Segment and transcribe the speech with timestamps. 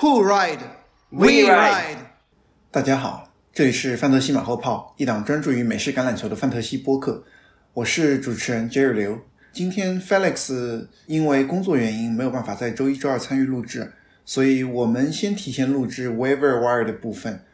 [0.00, 0.60] Who ride?
[1.10, 1.96] We ride.
[2.70, 7.24] 大家好，这里是范特西马后炮，一档专注于美式橄榄球的范特西播客。
[7.72, 9.18] 我是主持人 Jerry 刘。
[9.52, 13.92] 今天 Felix 因为工作原因没有办法在周一、周二参与录制，
[14.24, 17.44] 所以我们先提前录制 Waiver Wire 的部分。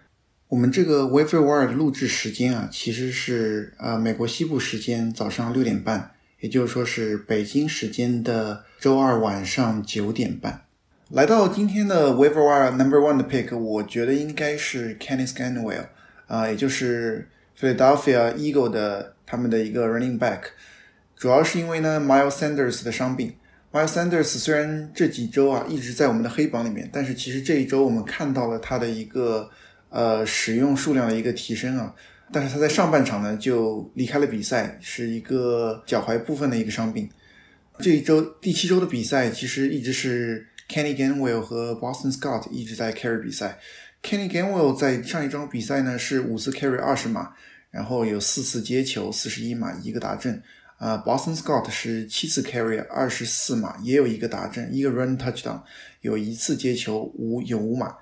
[0.48, 10.63] 我们这个 Waiver Wire 的录制时间啊，其实是呃美国西部时间早上六点半，也就是说是北京时间的周二晚上九点半。
[11.14, 15.86] 来到今天的 Waiver Wire Number One 的 pick，我觉得应该是 Kenny Scanwell
[16.26, 20.40] 啊、也就是 Philadelphia Eagle 的他们的一个 running back。
[21.16, 23.32] 主要是因为呢，Miles Sanders 的伤病。
[23.70, 29.48] Miles Sanders 虽然这几周啊一直在我们的黑榜里面，但是其实这一周我们看到了他的一个
[29.90, 31.94] 呃使用数量的一个提升啊。
[32.32, 37.08] 但是他在上半场呢就离开了比赛，是一个脚踝部分的一个伤病。
[37.78, 43.58] 这一周第七周的比赛其实一直是 Kenny Gainwell 和 Boston Scott 一直在 carry 比赛。
[44.02, 47.32] Kenny Gainwell 在上一周比赛呢是五次 carry 二十码，
[47.70, 50.42] 然后有四次接球四十一码一个达阵。
[50.76, 55.62] 啊、b o s t o n Scott 是七次 carry 二十四码，也有一个达阵，一个 run touchdown，
[56.00, 57.96] 有一次接球五有五码。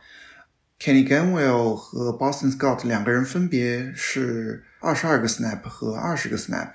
[0.80, 6.70] Kenny Gainwell 和 Boston Scott 两个人分别是二十二个 snap 和二十个 snap。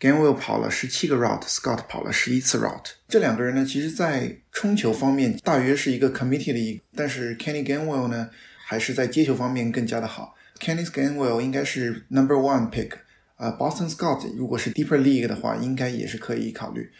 [0.00, 2.92] Gainwell 跑了十七个 route，Scott 跑了十一次 route。
[3.06, 8.30] 这两个人呢，其实在冲球方面大约是一个 committee 的一，但是 Kenny Gainwell 呢，
[8.64, 10.34] 还是在接球方面更加的好。
[10.58, 12.92] Kenny Gainwell 应该是 number one pick。
[13.36, 16.90] 啊、b o s t o n Scott 如果是 deeper league 的话，应该也是可以考虑。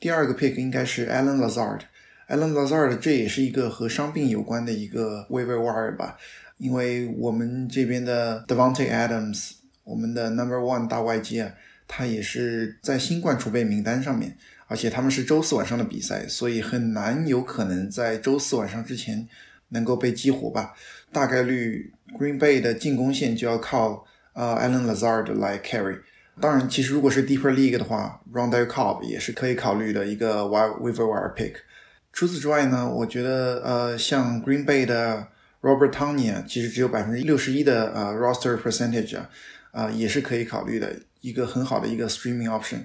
[0.00, 1.80] 第二个 pick 应该是 Alan Lazard。
[2.28, 6.16] Alan Lazard 这也是一个和伤病有关的一个 waiver wire 吧，
[6.58, 9.52] 因为我们这边的 Devonte Adams，
[9.84, 11.52] 我们的 number one 大外接啊，
[11.86, 19.28] 他也是在新冠储备名单上面，而且他们是周四晚上的比赛，所以很难有可能在周四晚上之前
[19.68, 20.74] 能够被激活吧。
[21.12, 26.00] 大概率 Green Bay 的进攻线就要靠呃 Alan Lazard 来 carry。
[26.40, 31.54] 当然，其实如果是 deeper league 的话，Rondell Cobb 也是可以考虑的一个 wire waiver wire pick。
[32.12, 35.28] 除此之外呢，我觉得呃，像 Green Bay 的
[35.62, 39.30] Robert Tony 啊，其实只有百分之六十一的呃 roster percentage 啊，
[39.70, 42.80] 啊、也是可以考虑的一个很好的一个 streaming option。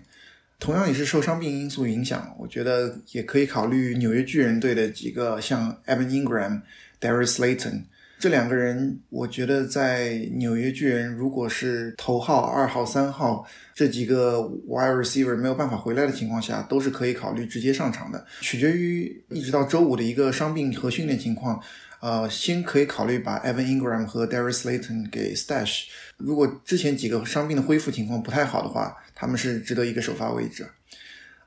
[0.58, 6.62] 同样也是受伤病因素影响，我觉得也可以考虑纽约巨人队的几个像 Evan Ingram、
[7.00, 7.84] Darius Slayton
[8.20, 21.62] 这两个人，我觉得在纽约巨人如果是头号、二号、三号这几个 wide receiver 没有办法回来的情况下，都是可以考虑直接上场的，取决于一直到周五的一个伤病和训练情况。
[22.02, 25.86] 呃，先可以考虑把 Evan Ingram 和 Darius Slayton 给 stash。
[26.18, 30.68] 如果之前几个伤病的恢复情况不太好的话，他们是值得一个首发位置。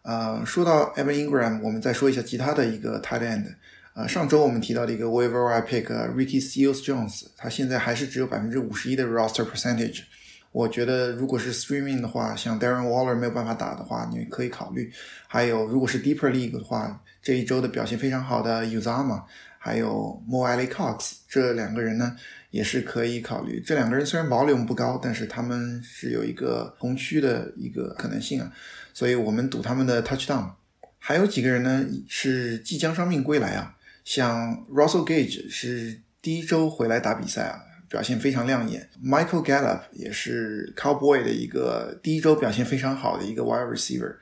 [0.03, 3.55] 呃，说到 Evan Ingram，我们再说一下其他的一个 tight end。
[3.95, 10.03] 呃，上周我们提到的一个 waiver I Pick Ricky Seals Jones，他现在还是只有百分之五十一的 roster percentage。
[10.51, 14.93] 我觉得如果是 streaming 的话，像 Darren Waller 没有办法打的话，你可以考虑。
[15.27, 19.23] 还有如果是 deeper league 的话，这一周的表现非常好的 Uzama，
[19.65, 22.17] 还有 Mo Ali Cox 这两个人呢，
[22.51, 23.63] 也是可以考虑。
[23.65, 28.53] 这两个人虽然 volume 不高，但是他们是有一个同区的一个可能性啊，
[28.93, 30.51] 所以我们赌他们的 touchdown。
[30.99, 38.89] 还有几个人呢是即将伤病归来啊，像 Russell Gage 是第一周回来打比赛啊，表现非常亮眼。
[39.01, 44.17] Michael Gallup 也是 Cowboy 的一个第一周表现非常好的一个 wide receiver，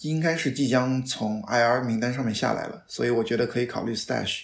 [0.00, 4.40] 应该是即将从 IR 名单上面下来了，所以我觉得可以考虑 stash。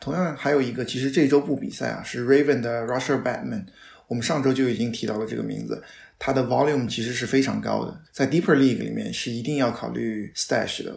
[0.00, 3.64] 同样还有一个，其实这周不比赛啊，是 Raven 的 Rusher Batman，
[4.06, 5.82] 我们上周就已经提到了这个名字，
[6.18, 10.96] 他的 volume 其实是非常高的，在 Deeper League 里面是一定要考虑 stash 的。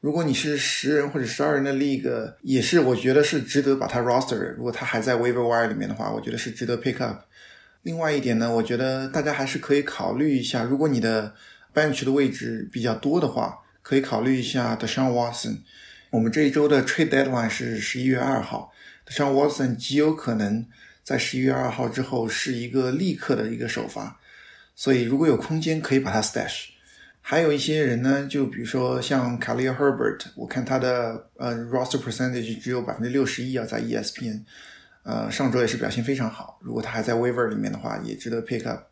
[0.00, 4.54] 如果你是十人或者十二人的 league，也是我觉得是值得把他 roster。
[4.54, 7.22] 如果他还在 waiver wire 里面的话，我觉得是值得 pick up。
[7.82, 11.34] 另外一点呢，我觉得大家还是可以考虑一下，如果你的
[11.74, 15.58] bench 的位置比较多的话，可以考虑一下 Deshaun Watson。
[16.16, 18.72] 我们这一周的 trade deadline 是十一月二号
[19.08, 20.66] 像 Watson 极有可能
[21.04, 24.18] 在十一月二号之后是一个立刻的一个首发，
[24.74, 26.68] 所以如果有空间，可以把它 stash。
[27.20, 34.40] 还有一些人呢，就比如说像 Khalil Herbert，我看他的呃 roster percentage 只有百分之六十一啊，在 ESPN，
[35.02, 36.58] 呃上周也是表现非常好。
[36.62, 38.84] 如果他还在 waiver 里面的话，也值得 pick up。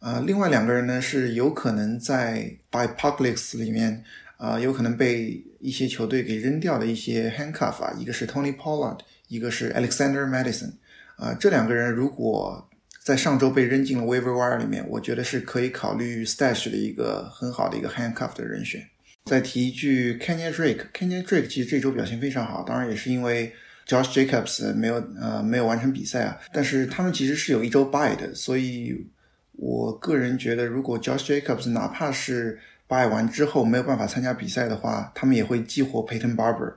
[0.00, 2.34] 呃，另外两个人呢是有可能在
[2.70, 4.04] b y p o c a l y p s e 里面，
[4.38, 8.98] 呃有可能被一些球队给扔掉的一些 handcuff 啊，一个是 Tony Pollard，
[9.28, 10.72] 一个是 Alexander Madison。
[11.16, 12.68] 啊、这两个人如果
[13.02, 18.86] 在上周被扔进了 waiver wire 里面，我觉得是可以考虑 stash 的一个很好的一个 handcuff 的人选。
[19.24, 23.52] 再提一句 Kenya Drake，Kenya Drake 其实这周表现非常好，当然也是因为
[23.86, 29.06] Josh Jacobs 没有呃没有完成比赛啊，但是他们其实是有一周 by 的，所以
[29.52, 32.58] 我个人觉得，如果 Josh Jacobs 哪怕是
[32.88, 36.74] buy 完之后没有办法参加比赛的话，他们也会激活 Peyton Barber。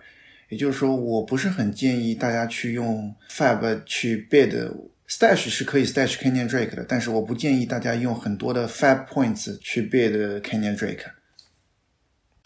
[0.50, 4.70] 也就是说，我不是很建议大家去用 Fab 去 bid
[5.08, 11.06] stash 是可以 stash Kenyan Drake 的，但是我不建议大家用很多的 Fab points 去 bid Kenyan Drake。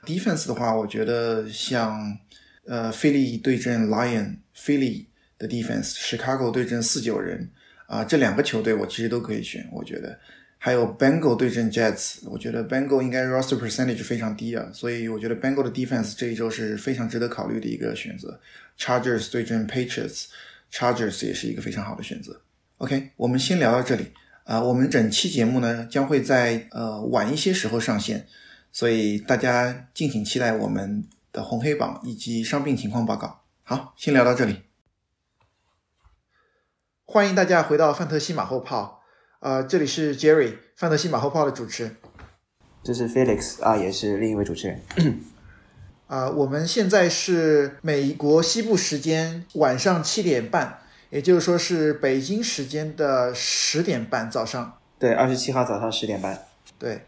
[0.06, 2.16] Defense 的话，我觉得像
[2.68, 5.10] 呃，菲利对阵 Lion，菲利
[5.40, 7.50] 的 Defense，Chicago 对阵四九人
[7.88, 10.20] 啊，这两个球队我其实都可以选，我觉得。
[10.66, 18.42] 还有 Bengal 对阵 Jets，我觉得 Bengal 应该 roster percentage 非常低啊，所以我觉得 Bengal 的 defense 这一周是非常值得考虑的一个选择。
[18.76, 22.42] Chargers 对阵 Patriots，Chargers 也是一个非常好的选择。
[22.78, 24.12] OK，我们先聊到这里
[24.44, 28.26] 啊，我们整期节目呢将会在呃晚一些时候上线，
[28.72, 33.44] 所以大家敬请期待我们的红黑榜以及伤病情况报告。
[33.62, 34.64] 好，先聊到这里，
[37.04, 38.95] 欢迎大家回到范特西马后炮。
[39.46, 41.92] 呃，这里是 Jerry 范德西马后炮的主持，
[42.84, 44.82] 这是 Felix 啊，也是另一位主持人。
[46.08, 50.80] 啊，我们现在是美国西部时间晚上七点半，
[51.12, 54.80] 也就是说是北京时间的十点半早上。
[54.98, 56.44] 对，二十七号早上十点半。
[56.80, 57.06] 对，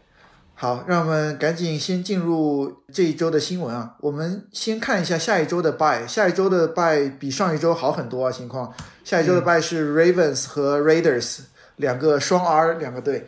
[0.54, 3.96] 好，让我们赶紧先进入这一周的新闻啊。
[3.98, 8.30] 我们先看一下下一周的 Buy，下一周的 Buy 比上一周好很多啊。
[8.30, 11.40] 情况，下一周的 Buy 是 Ravens 和 Raiders。
[11.78, 13.26] 两个双 R 两个队，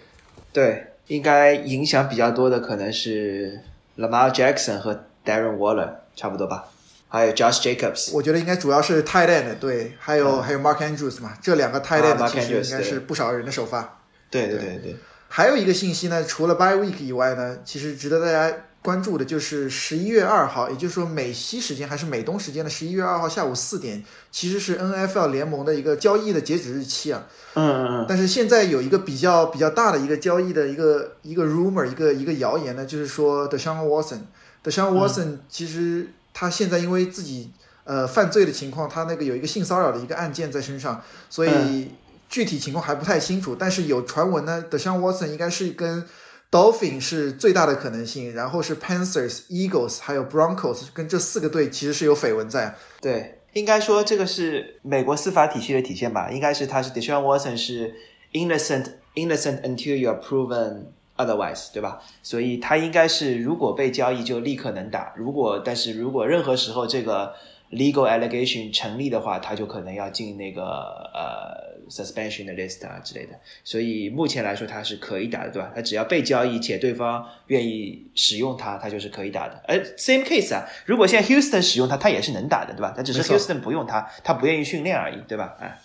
[0.52, 3.58] 对，应该影响比较多的可能是
[3.98, 6.66] Lamar Jackson 和 Darren Waller 差不多吧，
[7.08, 8.12] 还有 Josh Jacobs。
[8.12, 13.98] 我觉得应该主要是 Tight End 对，还有还有 Mark Andrews 嘛，这两个 Tight End 其实应该是不少人的首发。
[14.30, 14.96] 对对对对。
[15.28, 18.56] 还有一个信息呢，除了 By Week 以外呢，其实值得大家。
[18.82, 27.26] 关注的就是十一月二号，也就是说美西时间还是美东时间的十一月二号下午四点，其实是 NFL 联盟的一个交易的截止日期啊。
[27.54, 28.06] 嗯嗯嗯。
[28.08, 37.50] 但是现在有一个比较比较大的一个交易的一个一个 rumor，一个一个谣言呢，就是说 Deshaun Watson，Deshaun Watson 其实他现在因为自己
[37.84, 41.90] 呃犯罪的情况，他那个有一个性骚扰的一个案件在身上，所以
[42.30, 43.54] 具体情况还不太清楚。
[43.54, 46.06] 但是有传闻呢，Deshaun Watson 应该是跟
[46.50, 52.74] Dolphin 是最大的可能性，然后是 Panthers、Eagles 还有 Broncos，跟这四个队其实是有绯闻在。
[53.00, 56.28] 对，应该说这个是美国司法体系的体现吧？
[56.30, 57.94] 应该是他是 Deshaun Watson 是
[58.32, 60.86] innocent innocent until you are proven
[61.16, 62.00] otherwise，对吧？
[62.24, 67.32] 所以他应该是如果被交易就立刻能打，如果但是如果任何时候这个
[67.70, 70.62] legal allegation 成立的话，他就可能要进那个
[71.14, 71.69] 呃。
[71.90, 73.32] Suspension 的 list 啊之类的，
[73.64, 75.72] 所以目前来说他是可以打的，对吧？
[75.74, 79.60] 他只要被交易且对方愿意使用他，他就是可以打的。
[79.66, 82.94] 而 same case 啊，如果现在 Houston 使用他，他也是能打的，对吧？
[82.96, 85.56] 他只是 Houston 不用他，他不愿意训练而已，对吧？
[85.58, 85.76] 啊，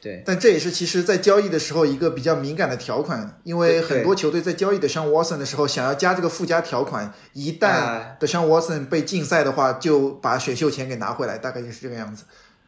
[0.00, 0.22] 对。
[0.24, 12.24] 但这也是其实在交易的时候一个比较敏感的条款，因为很多球队在交易的上 Watson 的时候，想要加这个附加条款，一旦的上 Watson 被禁赛的话，就把选秀权给拿回来，大概就是这个样子。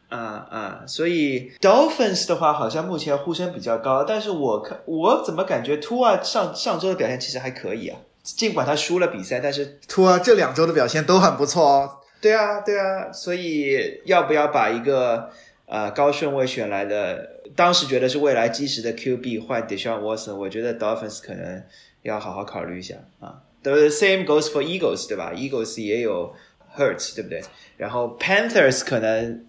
[0.09, 11.91] 啊啊，所以 Dolphins 的话好像目前呼声比较高，但是我看我怎么感觉 Tua 上上周的表现其实还可以啊，尽管他输了比赛，但是 Tua 这两周的表现都很不错哦。
[12.19, 15.29] 对啊对啊，所以要不要把一个
[15.67, 21.63] 呃高顺位选来的，当时觉得是未来基石的 QB 换 Deshaun Watson，我觉得 Dolphins 可能
[22.01, 23.43] 要好好考虑一下啊。
[23.61, 26.33] The same goes for Eagles 对吧？Eagles 也有
[26.75, 27.43] Hurts 对不对？
[27.77, 29.45] 然后 Panthers 可能。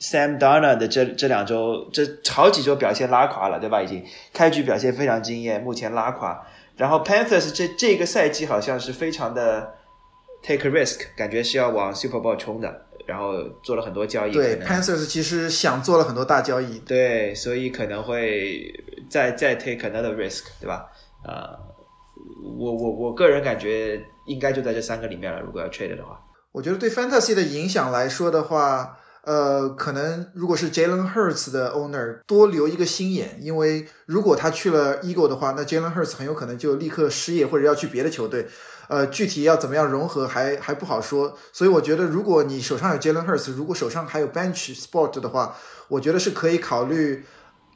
[0.00, 3.82] Sam Darnold 的这这两周，这好几周表现拉垮了，对吧？
[3.82, 4.02] 已经
[4.32, 6.42] 开局表现非常惊艳，目前拉垮。
[6.76, 9.74] 然后 Panthers 这这个赛季好像是非常的
[10.42, 14.32] take a risk，感觉是要往 Super Bowl 冲的，然后做了很多交易。
[14.32, 16.78] 对，Panthers 其实想做了很多大交易。
[16.78, 18.72] 对，所以可能会
[19.10, 20.86] 再再 take another risk，对吧？
[21.22, 21.58] 呃，
[22.58, 25.40] 我我我个人感觉应该就在这三个里面了。
[25.40, 26.18] 如果要 trade 的话，
[26.52, 28.96] 我觉得对 Fantasy 的影响来说的话。
[29.24, 38.48] 呃，可能如果是 Jalen Hurts 的 owner 多留一个心眼，因为如果他去了 Eagle 的话，那 Jalen Hurts 很有可能就立刻失业或者要去别的球队。
[38.88, 41.38] 呃，具体要怎么样融合还还不好说。
[41.52, 45.54] 所以我觉得，如果你手上有 Jalen Hurts，如果手上还有 Bench Sport 的话，
[45.88, 47.24] 我觉得是可以考虑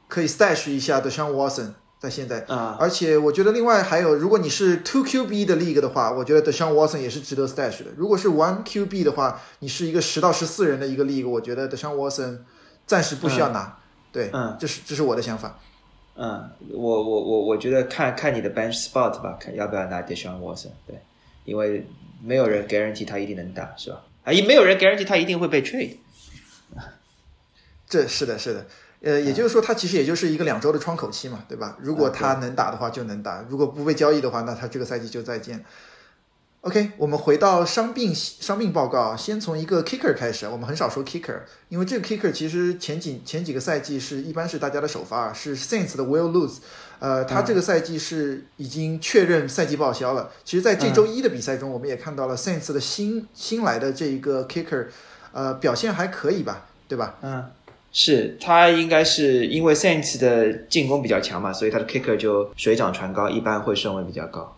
[0.09, 1.69] 可以 stash 一下的，像 Watson。
[2.05, 7.85] 在现在啊，而且我觉得另外还有，如果你是 two QB 的 league 的话，我觉得 Deshaun Watson 也是值得 stash 的。
[7.97, 12.39] 如果是 one QB 的话，你是一个十到十四人的一个 league，我觉得 Deshaun Watson
[12.85, 13.77] 暂时不需要拿。
[14.11, 15.59] 对，嗯，这是这是我的想法。
[16.15, 20.69] 嗯，我我我我觉得看看你的 bench spot 吧，看要不要拿 Deshaun Watson。
[20.87, 21.01] 对，
[21.43, 21.85] 因为
[22.23, 24.01] 没有人 guarantee 他一定能打，是吧？
[24.23, 25.97] 啊，也没有人 guarantee 他一定会被 trade。
[27.87, 28.65] 这是的，是的。
[29.05, 31.77] 呃，也就是说，它其实也就是一个两周的窗口期嘛，对吧？
[31.79, 35.63] 如果他能打的话就能打，如果不被交易的话，那他这个赛季就再见。
[36.61, 40.47] OK，我们回到伤病伤病报告，先从一个 kicker 开始。
[40.47, 46.55] 我们很少说 kicker，因为这个 kicker 其实前几前几个赛季是一般是大家的首发，是 Saints 的 Will Lose。
[46.97, 50.31] 呃，他这个赛季是已经确认赛季报销了。
[50.43, 54.87] 其实，在这周一的比赛中，我们也看到了 Saints 的新新来的这一个 kicker，
[55.31, 57.17] 呃，表现还可以吧，对吧？
[57.21, 57.45] 嗯。
[57.97, 64.53] 是他应该是因为 Saints 的进攻比较强嘛，所以他的 kicker 就水涨船高，一般会顺位比较高。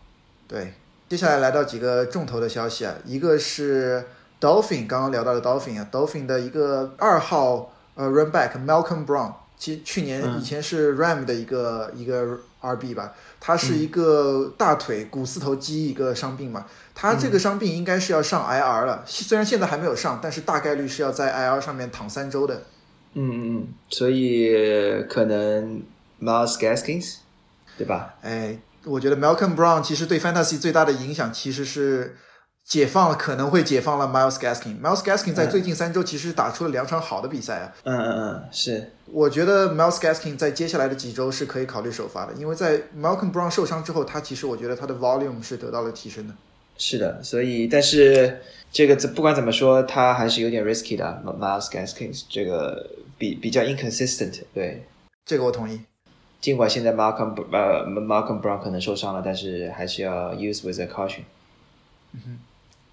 [0.47, 0.73] 对，
[1.07, 4.03] 接下来来到几个重头的消息啊，一个是
[4.41, 16.65] Dolphin 刚刚聊到的 Dolphin 啊，Dolphin 的一个二号呃 run back Malcolm Brown，其去年以前是 Ram 的一个一个 RB 吧，他是一个大腿股四头肌一个伤病嘛，
[16.95, 22.63] 他这个伤病应该是要上 IR 了，虽然现在还没有上，但是大概率是要在 IR 上面躺三周的。
[23.13, 24.53] 嗯嗯嗯，所以
[25.09, 25.81] 可能
[26.21, 27.17] Miles Gaskins，
[27.77, 28.15] 对吧？
[28.21, 32.15] 哎，我觉得 Malcolm Brown 其实对 Fantasy 最大的影响其实是
[32.63, 34.79] 解放了，可能会解放了 Miles Gaskin。
[34.81, 37.73] Miles Gaskin 在最近三周其实打出了两场好的比赛啊。
[37.83, 38.91] 嗯嗯嗯，是。
[39.05, 46.33] 我觉得 Miles Gaskin 在接下来的几周是可以考虑首发的，因为在 Malcolm Brown 受伤之后，他其实我觉得他的 volume 是得到了提升的。
[46.77, 48.41] 是的，所以但是
[48.71, 52.89] 这个不管怎么说，他还是有点 risky 的 Miles Gaskins 这个。
[53.19, 54.83] 比比较 inconsistent，对，
[55.25, 55.81] 这个我同意。
[56.39, 61.21] 尽管现在 Malcolm 呃 Malcolm Brown 可能受伤了，但是还是要 use with a caution。
[62.13, 62.37] 嗯哼，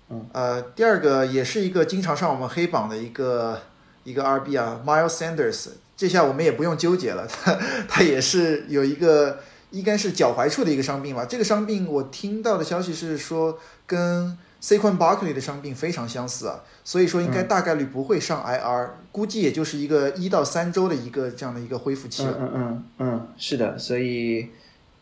[0.09, 3.61] 嗯呃，第二个也是一个经常上我们黑榜的一个
[4.05, 11.25] 一个 RB 啊，Miles Sanders，这下我们也不用纠结了，他他也是有一个应该是脚踝处的一个伤病吧。
[11.25, 22.35] 这个伤病我听到的消息是说跟 Saquon Barkley 的伤病非常相似啊，所以说应该大概率不会上 IR，估计也就是一个一到三周的一个这样的一个恢复期了。
[22.41, 24.49] 嗯嗯嗯，是的，所以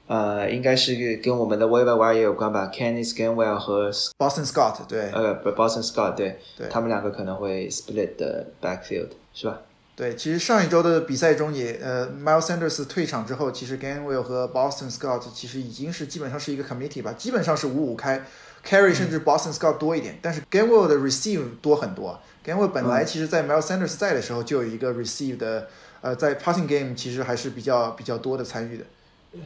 [0.09, 3.88] 呃，应该是跟我们的 Waiver Wire 也有关吧，Kenneth Gainwell 和
[4.19, 9.61] Boston Scott 对，呃不，Boston Scott 对，对，他们两个可能会 split 的 backfield 是吧？
[9.94, 18.25] 对，其实上一周的比赛中也，呃，Miles Sanders 退场之后，其实 Gainwell 和 Boston Scott 其实已经是基本上是一个 committee 吧，基本上是五五开。
[18.64, 22.18] Carry 甚至 Boston Scott 多一点，但是 Gainwell 的 receive 多很多。
[22.46, 25.68] Gainwell 本来其实在 Miles Sanders 在的时候就有一个 receive 的，
[26.00, 28.84] 呃，在 passing game 其实还是比较比较多的参与的。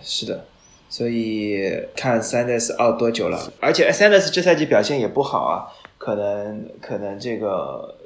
[0.03, 0.45] 是的，
[0.89, 5.67] 所以看 Sanders 熬多久了，而且 Sanders 这赛季表现也不好啊，
[5.99, 7.97] 可能可能这个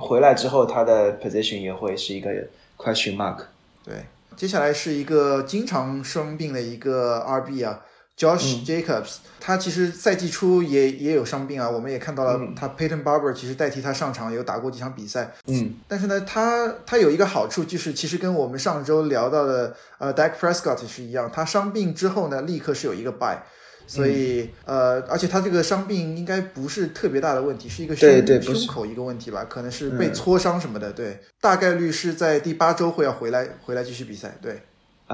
[0.00, 2.30] 回来之后他的 position 也会是一个
[2.76, 3.38] question mark。
[3.84, 3.94] 对，
[4.36, 7.80] 接下来是一个经常生病的一个 RB 啊。
[8.16, 15.32] Josh Jacobs，他其实赛季初也也有伤病啊，我们也看到了他 Peyton Barber 其实代替他上场，有打过几场比赛。
[15.46, 23.38] 嗯，但是呢，他他有一个好处，就是其实跟我们上周聊到的呃 Dak Prescott 是一样，他伤病之后呢，立刻是有一个 bye。
[23.86, 28.08] 所以，呃，而且他这个伤病应该不是特别大的问题，是一个胸
[28.40, 29.44] 胸口一个问题吧？
[29.44, 30.90] 可能是被挫伤什么的。
[30.90, 34.38] 对，大概率是在第八周会要回来，回来继续比赛。
[34.40, 34.62] 对。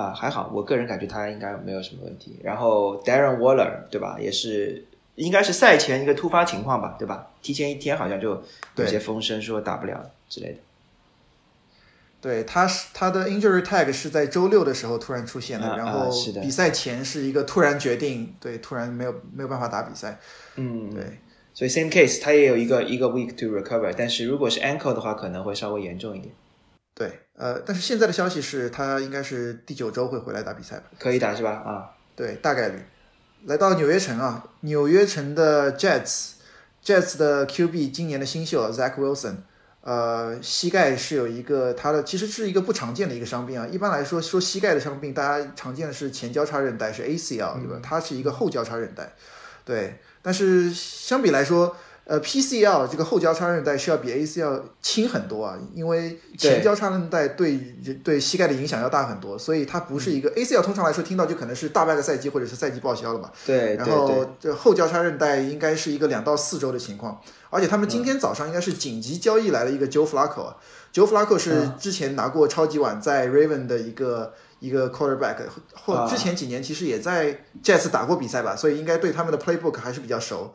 [0.00, 2.38] 啊，还好，我个人感觉他应该没有什么问题。
[2.42, 4.84] 然后 Darren Waller 对吧，也是
[5.16, 7.30] 应该是赛前一个突发情况吧，对吧？
[7.42, 8.42] 提前一天好像就
[8.76, 10.58] 有些风声说打不了之类的。
[12.22, 16.10] 对，他是他的 injury tag 是在周六的时候突然出现的，然后
[16.42, 20.18] 比赛前是一个突然决定，对，突然没有没有办法打比赛。
[20.56, 21.02] 嗯，对，
[21.54, 26.34] 所以 same case 他也有一个一个 week to recover，但是如果是 ankle 的话，可能会稍微严重一点。
[26.94, 30.82] 对，呃，但是现在的消息是他应该是第九周会回来打比赛吧？
[30.98, 31.50] 可以打是吧？
[31.52, 32.78] 啊，对，大概率。
[33.46, 39.36] 来到纽约城啊，纽约城的 Jets，Jets 的 QB 今年的新秀 Zach Wilson，
[39.80, 43.66] 呃，膝盖是有一个他的，其实是一个不常见的一个伤病啊。
[43.66, 47.80] 一般来说，说膝盖的伤病，大家常见的是前交叉韧带是 ACL，对吧？
[47.82, 49.14] 它是一个后交叉韧带，
[49.64, 49.98] 对。
[50.20, 51.74] 但是相比来说，
[52.10, 57.56] 呃，PCL 这个后交叉韧带是要比 ACL 轻很多啊，因为前交叉韧带对
[58.02, 60.60] 对膝盖的影响要大很多，所以它不是一个 ACL。
[60.60, 63.30] 通常来说，听到就可能是大半个赛季或者是赛季报销了嘛。
[63.46, 75.36] 对，然后这后交叉韧带应该是一个两到四周的情况，而且他们今天早上应该是紧急交易来了一个 Joe Flacco，Joe Flacco 是之前拿过超级碗在 Raven 的一个一个 quarterback，
[75.84, 80.52] 或之前几年其实也在 Jets 打过比赛吧，所以应该对他们的 playbook 还是比较熟。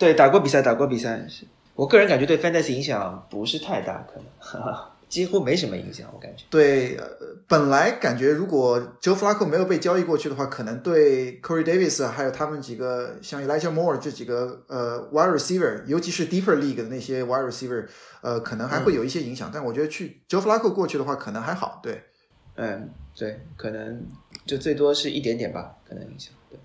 [0.00, 1.26] 对，打过比赛，打过比赛。
[1.74, 4.18] 我个人感觉对 fantasy 影响不是太大，可
[4.58, 4.74] 能。
[5.10, 6.44] 几乎没什么影响，我感觉。
[6.48, 7.04] 对，呃
[7.48, 17.44] 本来感觉如果 Joe Flacco 没有被交易过去的话，可能对 Corey Davis 还有他们几个像 Elijah Moore 这几个呃 wide receiver，尤其是 deeper league 的那些 wide
[17.50, 17.86] receiver，
[18.20, 19.50] 呃，可能还会有一些影响。
[19.52, 21.80] 但我觉得去 Joe Flacco 过去的话，可能还好。
[21.82, 22.04] 对，
[22.54, 24.06] 嗯，对，可能
[24.46, 26.32] 就最多是一点点吧，可能影响。
[26.48, 26.58] 对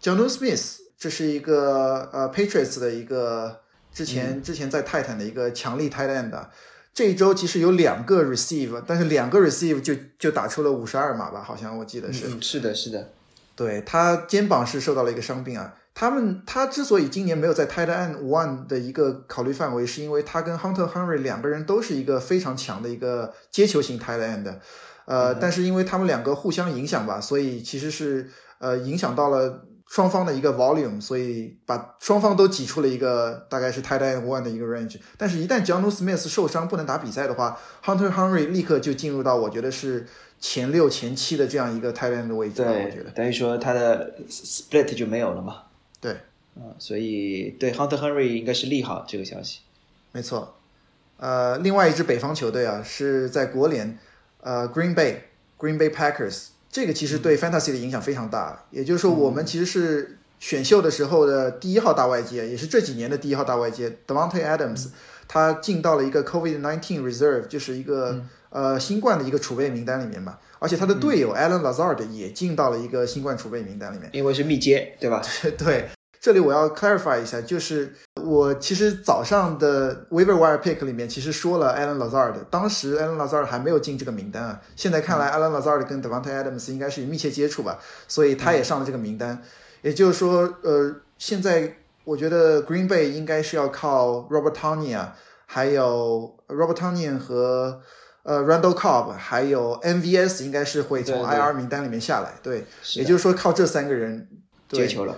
[0.00, 3.60] ，j o h n Smith 这是一个呃 Patriots 的一个
[3.92, 6.50] 之前、之前在泰坦的一个强力 tight end 的。
[6.92, 12.26] 这一周其实有两个 receive，但是两个 receive 就就打出了五十二码吧，好像我记得是。
[12.26, 13.10] 嗯，是的，是的。
[13.54, 15.74] 对他肩膀是受到了一个伤病啊。
[15.94, 24.54] 他们他之所以今年没有在 tight end one 的一个考虑范围，是因为他跟 Hunter Henry 两个人都是一个非常强的一个接球型 tight end，
[25.06, 34.98] 呃，但是因为他们两个互相影响吧，所以其实是呃影响到了双方的一个 volume，所以把双方都挤出了一个大概是 tight end one 的一个 range。
[35.16, 40.06] 但是，一旦 John Smith 受伤不能打比赛的话，Hunter Henry 立刻就进入到我觉得是
[40.38, 42.84] 前六前七的这样一个 tight end 的位置对。
[42.84, 45.62] 我觉得等于说他的 split 就没有了嘛。
[46.02, 46.14] 对，
[46.56, 49.60] 嗯，所以对 Hunter Henry 应该是利好这个消息。
[50.12, 50.54] 没错。
[51.16, 53.98] 呃，另外一支北方球队啊是在国联，
[54.42, 55.20] 呃，Green Bay
[55.58, 56.48] Green Bay Packers。
[56.70, 63.98] 这个其实对 fantasy 的影响非常大，也就是说，我们其实是选秀的时候的第一号大外接，也是这几年的第一号大外接。
[64.06, 64.88] Devonte Adams，
[65.26, 74.08] 他进到了一个 COVID nineteen reserve，就是一个、呃新冠的一个储备名单里面嘛，而且他的队友 Alan Lazard 也进到了一个新冠储备名单里面。
[74.12, 75.22] 因为是密接，对吧？
[75.58, 75.88] 对，
[76.20, 84.60] 这里我要 clarify 一下，就是我其实早上的 waiver wire pick 里面其实说了 Alan Lazard，当时 Alan Lazard 还没有进这个名单啊。
[84.74, 89.40] 现在看来，Alan Lazard 跟 Devante Adams 应该是有密切接触吧，所以他也上了这个名单。
[89.82, 91.72] 也就是说，呃，现在
[92.02, 95.10] 我觉得 Green Bay 应该是要靠 Robert Tonyan，
[95.46, 97.80] 还有 Robert Tonyan 和
[98.24, 102.34] 呃 Randall Cobb，还有 MVS 应该是会从 IR 名单里面下来。
[102.42, 104.28] 对，也就是说靠这三个人
[104.68, 105.16] 接球了。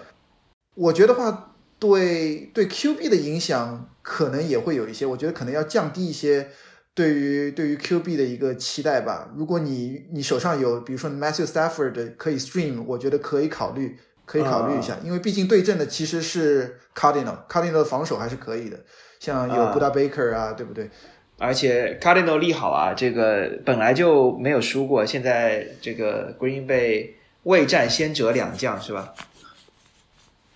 [0.74, 6.48] 我觉得话对对 QB 的影响可能也会有一些，我觉得可能要降低一些
[6.94, 9.30] 对于对于 QB 的一个期待吧。
[9.36, 18.78] 如果你你手上有比如说 Matthew Stafford 的可以 stream，我觉得可以考虑可以考虑一下，因为毕竟对阵的其实是 Cardinal，Cardinal 的防守还是可以的，
[19.18, 20.88] 像有啊 Buda Baker 啊，对不对？
[21.38, 27.10] 而且 Cardinal 利好啊，这个本来就没有输过，现在这个 Green Bay
[27.44, 29.14] 未战先折两将是吧？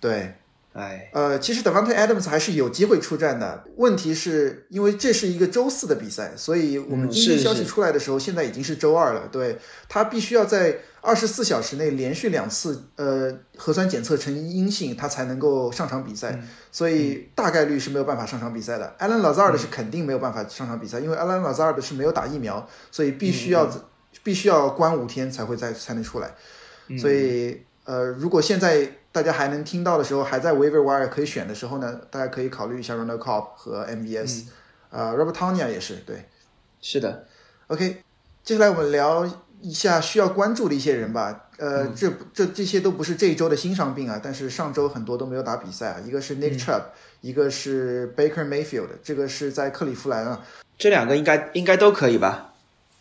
[0.07, 0.35] 对，
[0.73, 3.63] 哎，呃，其实 Davante Adams 还是有机会出战的。
[3.77, 9.27] 问题是因为这是一个周四的比赛，所以我们嗯今天消息出来的时候，现在已经是周二了。
[9.31, 9.57] 对
[9.89, 16.33] 他必须要在二十四小时内连续两次呃核酸检测呈阴性，他才能够上场比赛。
[16.33, 18.93] 嗯所以大概率是没有办法上场比赛的。
[18.99, 23.71] Alan Lazard 是肯定没有办法上场比赛，因为 Alan Lazard 是没有打疫苗，所以必须要、
[24.23, 26.35] 必须要关五天才会再才能出来。
[26.99, 34.43] 所以呃，如果现在大家还能听到的时候，还在 waiver wire 可以选的时候呢，大家可以考虑一下 Ronald Cobb 和 MBS，、
[34.89, 36.25] 呃，Robert Tonyan 也是对。
[36.81, 37.25] 是的
[37.67, 38.03] ，OK，
[38.43, 39.25] 接下来我们聊
[39.61, 41.47] 一下需要关注的一些人吧。
[41.55, 46.01] 呃，这这这些都不是这一周的新伤病啊，但是上周很多都没有打比赛啊。
[46.05, 46.81] 一个是 Nick Chubb，、
[47.21, 50.45] 一个是 Baker Mayfield，这个是在克利夫兰啊。
[50.77, 52.53] 这两个应该应该都可以吧？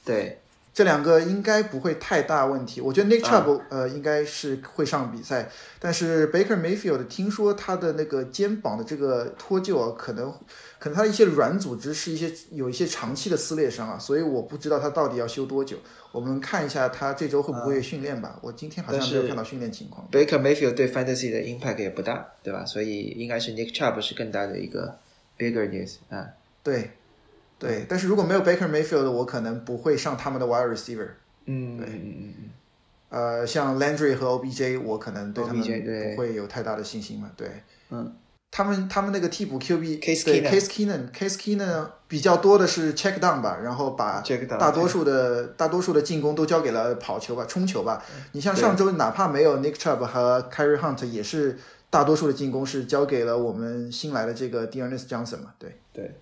[0.04, 0.38] 对，
[0.74, 2.80] 这两个应该不会太大问题。
[2.80, 10.32] 我觉得 Nick Chubb、呃应该是会上比赛，但是 Baker Mayfield 听说他的那个肩膀的这个脱臼啊，可能
[10.80, 15.76] 可能他的一些软组织是一些有一些长期的撕裂伤啊，所以我不知道他到底要休多久。
[16.10, 18.38] 我们看一下他这周会不会训练吧。
[18.42, 20.08] 我今天好像没有看到训练情况。
[20.10, 22.64] Baker Mayfield 对 Fantasy 的 impact 也不大，对吧？
[22.64, 24.98] 所以应该是 Nick Chubb 是更大的一个
[25.38, 26.26] bigger news 啊。
[26.62, 26.90] 对
[27.58, 31.08] 对，但是如果没有 Baker Mayfield，我可能不会上他们的 wide receiver。
[31.46, 32.50] 嗯，嗯嗯嗯嗯，
[33.08, 37.30] 呃，像 Landry 和 OBJ，我可能对他们不会有太大的信心嘛。
[37.36, 37.48] 对，
[37.90, 38.14] 嗯，
[38.50, 44.22] 他们他们那个替补 QB Case 对 Keenum Case Keenum，Case Keenum 比较多的是 check down 吧，然后把
[44.58, 48.02] 大多数的大多数的进攻都交给了跑球吧、冲球吧。
[48.32, 51.58] 你像上周哪怕没有 Nick Chubb 和 k a r r y Hunt，也是
[51.90, 55.54] 大多数的进攻是交给了我们新来的这个 Dearness Johnson 嘛。
[55.58, 55.76] 对。
[55.92, 56.12] 对，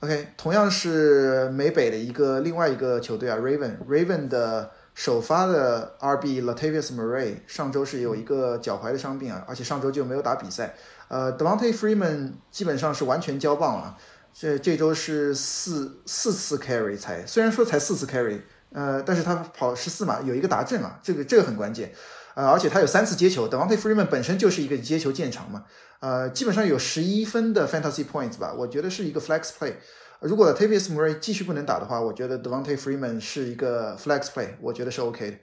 [0.00, 10.74] OK，同样是美北的一个另外一个球队啊，Raven，Raven 的首发的 RB Latavius Murray 上周是有一个脚踝的伤病啊，而且上周就没有打比赛。
[11.08, 13.98] 呃，Devonte Freeman 基本上是完全交棒了，
[14.32, 18.40] 这这周是四四次 carry 才，虽然说才四次 carry，
[18.72, 21.92] 呃，但是他跑十四码，有一个达阵啊，这个这个很关键。
[22.34, 25.64] 呃，而且他有三次接球，Devonte Freeman 本身就是一个接球见长嘛，
[26.00, 29.74] 呃，基本上有十一分的 fantasy points 吧，我觉得是一个 flex play。
[30.20, 35.36] 如果 Tavius Murray 继续不能打的话，我觉得 Devontae Freeman 是一个 flex play，我觉得是 OK 的。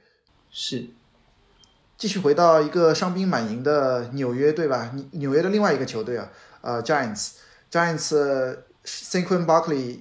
[0.51, 0.87] 是，
[1.97, 4.91] 继续回到一个伤兵满营的纽约，队吧？
[4.93, 6.29] 纽纽约的另外一个球队啊，
[6.61, 9.99] 呃，Giants，Giants Saquon Barkley，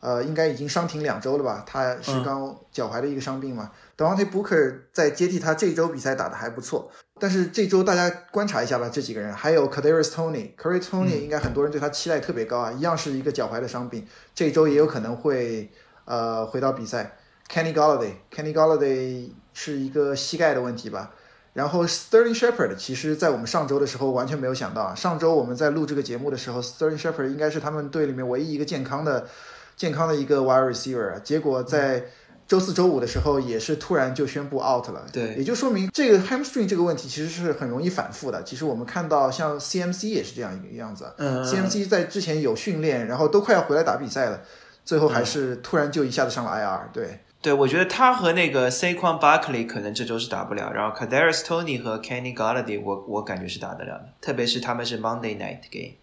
[0.00, 1.64] 呃，应该已经伤停两周了吧？
[1.66, 3.72] 他是刚脚踝的一个伤病嘛。
[3.96, 15.70] Devontae Booker 在接替他这周比赛打的还不错，但是这周大家观察一下吧，这几个人还有 Kadarius Tony，Kadarius Tony 应该很多人对他期待特别高啊，一样是一个脚踝的伤病，这周也有可能会
[16.04, 17.16] 呃回到比赛。
[17.48, 21.12] Kenny Galladay，Kenny Galladay 是一个膝盖的问题吧。
[21.52, 24.94] 然后 Sterling Shepard，其实在我们上周的时候完全没有想到啊。
[24.94, 29.26] 上周我们在录这个节目的时候，Sterling Shepard 应该是他们队里面唯一一个健康的、
[29.74, 31.18] 健康的一个 wide receiver。
[31.22, 32.04] 结果在
[32.46, 35.04] 周四周五的时候，也是突然就宣布 out 了。
[35.12, 38.42] 对，也就说明这个 hamstring 这个问题其实是很容易反复的。
[38.44, 41.12] 其实我们看到像 CMC 也是这样一个样子。
[41.18, 41.44] 嗯。
[41.44, 44.40] CMC 在之前有训练，然后都快要回来打比赛了，
[44.84, 46.92] 最后还是突然就一下子上了 IR。
[46.92, 47.20] 对。
[47.42, 55.94] 对，我觉得他和那个 Saquon Barkley 可能这周是打不了，然后 Kadarius Tony 和 Kenny Galladay 我我感觉是打得了的，特别是他们是 Monday Night Game。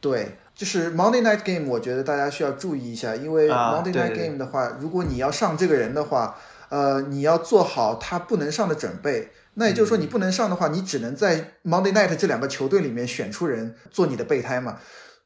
[0.00, 6.36] 对，就是 Monday Night Game，我觉得大家需要注意一下，因为 Monday Night Game 的话，如果你要上这个人的话，
[6.68, 9.30] 呃，你要做好他不能上的准备。
[9.54, 14.78] 那也就是说，你不能上的话，你只能在 Monday Night 这两个球队里面选出人做你的备胎嘛。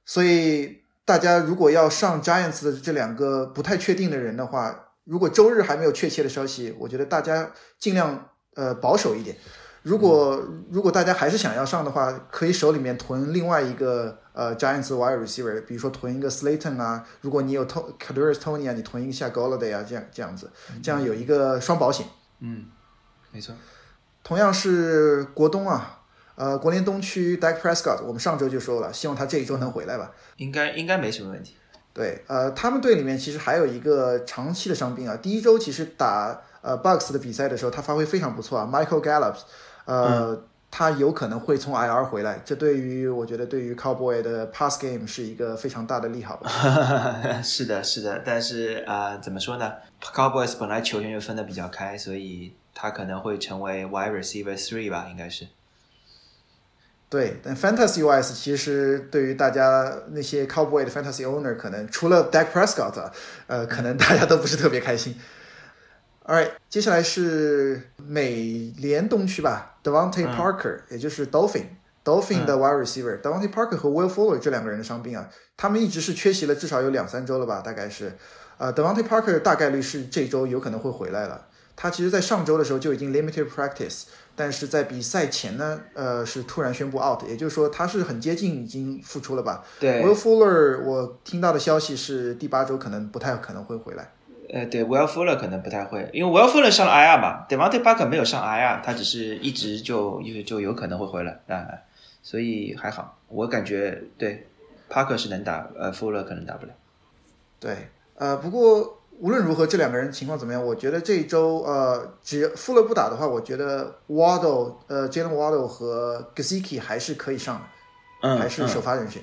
[0.05, 0.85] 所以。
[1.07, 9.37] 大家如果要上 Giants 的这两个不太确定的人的话，如果周日还没有确切的消息，我觉得大家尽量呃保守一点。
[9.85, 20.51] 如果如果大家还是想要上的话，可以手里面囤另外一个呃 Giants wide receiver，比如说囤一个 Slayton 啊，如果你有 Tony Kadarius Tony 啊，你囤一下 Golladay 啊，这样这样子，
[20.83, 22.07] 这样有一个双保险。
[22.41, 22.67] 嗯，
[23.33, 23.55] 没错。
[24.23, 26.03] 同样是国东啊。
[26.37, 30.13] 呃，国联东区 Dak Prescott，我们上周就说了，希望他这一周能回来吧。
[30.37, 31.57] 应该应该没什么问题。
[31.95, 35.17] 对，呃，他们队里面其实还有一个长期的伤病啊。
[35.17, 38.69] 第一周其实打呃 Bucks 的比赛的时候，他发挥非常不错啊。
[38.71, 39.35] Michael Gallup，
[39.87, 40.39] 呃，
[40.79, 46.51] 他有可能会从 IR 回来，这对于我觉得对于 Cowboy 的 Pass Game 是一个非常大的利好吧。
[47.43, 55.47] 是的，是的，但是啊，怎么说呢？Cowboys 本来球权就分的比较开，所以他可能会成为 Wide Receiver Three 吧，应该是。
[57.09, 63.13] 对，但 Fantasy wise，其实对于大家那些 Cowboy 的 Fantasy owner，可能除了 Dak Prescott，
[63.47, 65.19] 呃，可能大家都不是特别开心。
[66.27, 78.17] All right，接下来是美联东区吧，Devontae Parker，也就是 Dolphin，Dolphin 的 wide receiver，Devontae Parker 和 Will Fuller 这两个人的伤病啊，他们一直是缺席了至少有两三周了吧，大概是，
[78.59, 81.47] 呃，Devontae Parker 大概率是这周有可能会回来了。
[81.79, 84.05] 他其实，在上周的时候就已经 limited practice。
[84.39, 89.65] 但是在比赛前呢，呃，是突然宣布 out，也就是说他是很接近已经复出了吧？
[89.81, 94.13] 对，Will Fuller，我听到的消息是第八周可能不太可能会回来。
[94.51, 101.67] 呃，对，Well Fuller 可能不太会，因为 Well Fuller 上了 IR 嘛，Devontae Parker 没有上 IR，他只是一直就就就有可能会回来啊，
[102.23, 104.47] 所以还好，我感觉对
[104.91, 106.73] ，Parker 是能打，呃，Fuller 可能打不了。
[107.59, 108.95] 对，呃，不过。
[109.19, 110.63] 无论如何，这两个人情况怎么样？
[110.63, 117.63] 我觉得这一周，呃，只 Fuller 不打的话，我觉得 Waddle，呃，Jalen Waddle 和 Gasicki 还是可以上的，
[118.21, 119.23] 嗯，还是首发人选。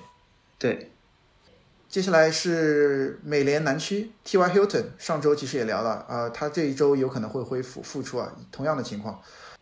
[0.58, 0.93] 对。
[1.94, 4.50] 接下来是美联南区 T.Y.
[4.50, 9.22] Hilton，上周其实也聊了，啊，他这一周有可能会恢复复出啊，同样的情况，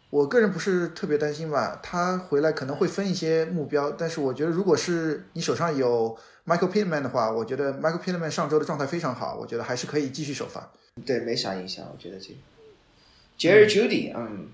[0.10, 6.18] 我个人不是特别担心吧，他回来可能会分一些目标，但是我觉得如果是你手上有。
[6.44, 10.72] Michael Pittman 的话，我觉得 Michael Pittman 上周的状态非常好，我觉得还是可以继续首发。
[11.06, 12.36] 对，没啥影响，我觉得这个。
[13.38, 14.48] Jerry Judy，嗯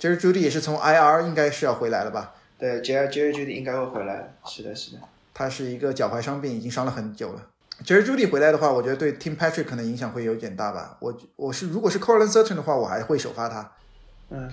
[0.00, 2.34] ，Jerry Judy 也是从 IR 应该是要回来了吧？
[2.58, 4.34] 对，Jerry Jerry Judy 应该会回来。
[4.46, 4.98] 是的，是的。
[5.34, 7.46] 他是一个脚踝伤病，已经伤了很久了。
[7.84, 10.96] Jerry Judy 回来的话，我觉得对 Tim Patrick 可能影响会有点大吧。
[11.00, 13.72] 我我是如果是 Courtland Sutton 的话，我还会首发他。
[14.30, 14.50] 嗯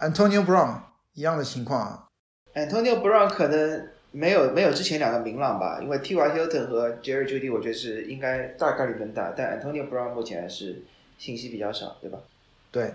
[0.00, 0.80] ，Antonio Brown
[1.12, 2.08] 一样的情况啊。
[2.54, 3.90] Antonio Brown 可能。
[4.12, 6.26] 没有没有之前两个明朗吧，因为 T.Y.
[6.30, 10.82] Hilton 和 Jerry Judy 我觉得是应该大概率能打，但 Antonio Brown 目前还是
[11.18, 12.18] 信息比较少，对吧？
[12.70, 12.94] 对，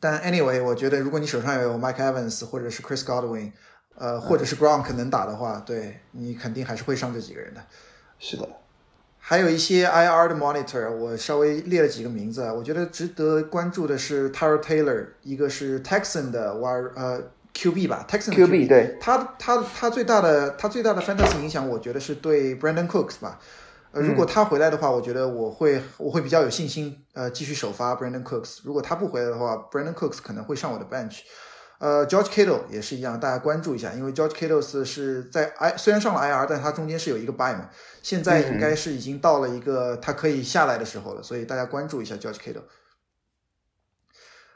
[0.00, 3.52] 但 anyway 我觉得如果你手上有 Mike Evans 或者是 Chris Godwin，
[3.96, 7.60] 呃，或者是 Gronk 能打的话，对你肯定还是会上这几个人的。
[8.18, 8.48] 是的，
[9.18, 17.22] 还有一些 IR 的 monitor，我稍微列了几个名字，我觉得值得关注的是 Tyler Taylor，一个是 Texan 的 wide 呃。
[17.56, 23.38] Q B 吧，Texan Q B 对，他他他最大的他最大的 fantasy 影响，我觉得是对 Brandon Cooks 吧。
[23.92, 28.58] 呃，如果他回来的话，我觉得我会我会比较有信心，呃，继续首发 Brandon Cooks。
[28.64, 31.20] 如果他不回来的话，Brandon Cooks 可能会上我的 bench。
[31.78, 37.68] 呃，George Kittle 也是一样，大家关注一下，因为 George Kittle 是是在 I 虽然上了 IR，但他中间是有一个 buy 嘛，
[38.02, 42.62] 现在应该是已经到了一个他可以下来的时候了，所以大家关注一下 George Kittle。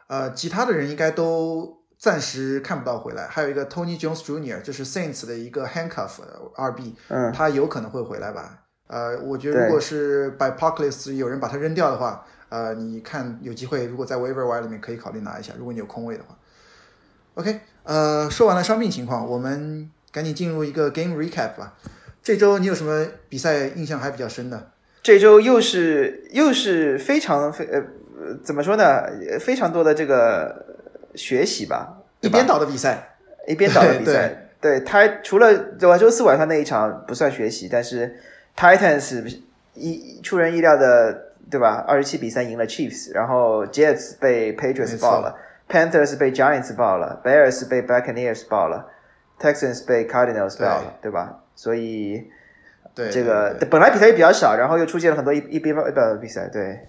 [0.06, 6.20] 呃，其他的人应该都暂时看不到回来，还有一个 Tony Jones Jr.，就是 Saints 的一个 handcuff
[6.54, 8.60] 二 B，嗯，他有可能会回来吧。
[8.86, 16.34] 呃，我觉得如果是 by p o c k l i s 有人把它扔掉的话，呃，你看有机会，如果在 waiver wire 里面可以考虑拿一下，如果你有空位的话。
[17.38, 21.74] OK，呃，说完了伤病情况，我们赶紧进入一个 game recap 吧。
[22.20, 24.72] 这周你有什么比赛印象还比较深的？
[25.04, 27.80] 这周又是又是非常非呃
[28.42, 29.04] 怎么说呢？
[29.38, 30.66] 非常多的这个
[31.14, 34.48] 学习吧，一边倒的比赛，一边倒的比 赛。
[34.60, 35.48] 对他除了
[35.82, 38.18] 我周四晚上那一场不算学习，但是。
[38.56, 39.38] Titans
[39.74, 41.76] 一出人意料的，对吧？
[41.86, 45.36] 二十七比三赢了 Chiefs，然后 Jets 被 Patriots 爆了
[45.68, 48.86] ，Panthers 被 Giants 爆了，Bears 被 Buccaneers 爆了
[49.38, 51.40] ，Texans 被 Cardinals 爆了，对吧？
[51.54, 52.30] 所以，
[52.94, 56.88] 对这个本来比赛也比较少，然后又出现了很多一一边倒的比赛，对。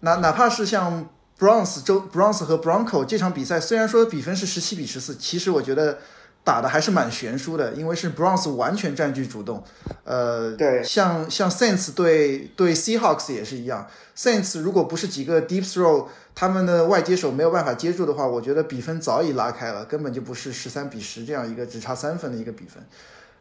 [0.00, 5.98] 哪哪怕是像 Bronze 周 Bronze 和 Bronco 这场比赛，虽然说比分是十七比十四，其实我觉得。
[6.42, 9.62] 打的还是蛮悬殊的，因为是 Browns 完全占据主动，
[10.04, 22.82] 呃，对，像像 Saints 对对 Seahawks 也是一样，Saints 如果不是几个 deep throw，他们的外接手没有办法接住的话，我觉得比分早已拉开了，根本就不是十三比十这样一个只差三分的一个比分。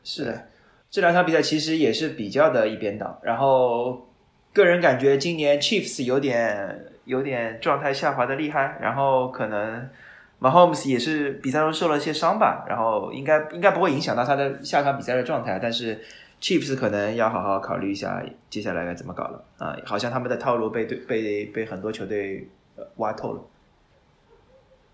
[0.04, 0.48] 是的，
[0.92, 4.10] 这两场比赛其实也是比较的一边倒，然后
[4.54, 9.90] 个人感觉今年 Chiefs 有点有点状态下滑的厉害，然后可能。
[10.40, 16.00] Mahomes 也是比赛中受了一些伤吧，然后应该应该不会影响到他的下场比赛的状态，但是
[16.42, 19.76] Chiefs 可能要好好考虑一下接下来该怎么搞了啊！
[19.86, 23.42] 好像他们的套路被对被被很多球队呃挖透了。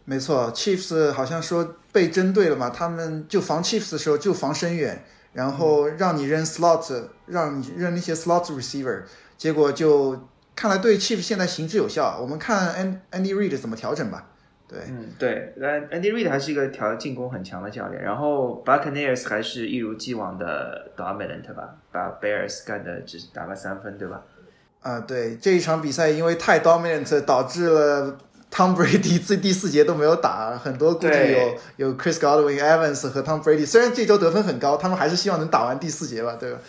[0.06, 5.04] 没错，Chiefs 好像说被针对了嘛，他们就防 Chiefs 的时候就防深远，
[5.34, 9.04] 然后让你扔 slot，让你扔那些 slot receiver，
[9.38, 12.18] 结果就看来对 Chiefs 现在行之有效。
[12.20, 14.30] 我们看 Andy Reid 怎么调整吧。
[14.68, 24.24] 对，嗯，对，Andy Reid 还是一个调进攻很强的教练，然后 Buccaneers 还是一如既往的 dominant 吧，把 Bears 干的只打了三分，对吧？
[24.82, 28.18] 啊，对，这一场比赛因为太 dominant，导致了
[28.52, 36.60] Tom Brady 这第四节都没有打，很多估计有有 Chris Godwin、Evans 和 Tom Brady，虽然这周得分很高，他们还是希望能打完第四节吧，对吧？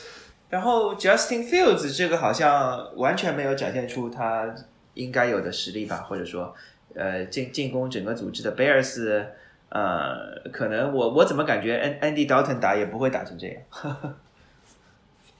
[0.50, 4.54] 然后 Justin Fields 这个好像完全没有展现出他
[4.92, 6.54] 应该有的实力吧，或者说。
[6.96, 9.24] 呃，进进攻整个组织的 Bears，
[9.68, 13.56] 呃，可能我我怎么感觉 An Andy Dalton 打也不会打成这样。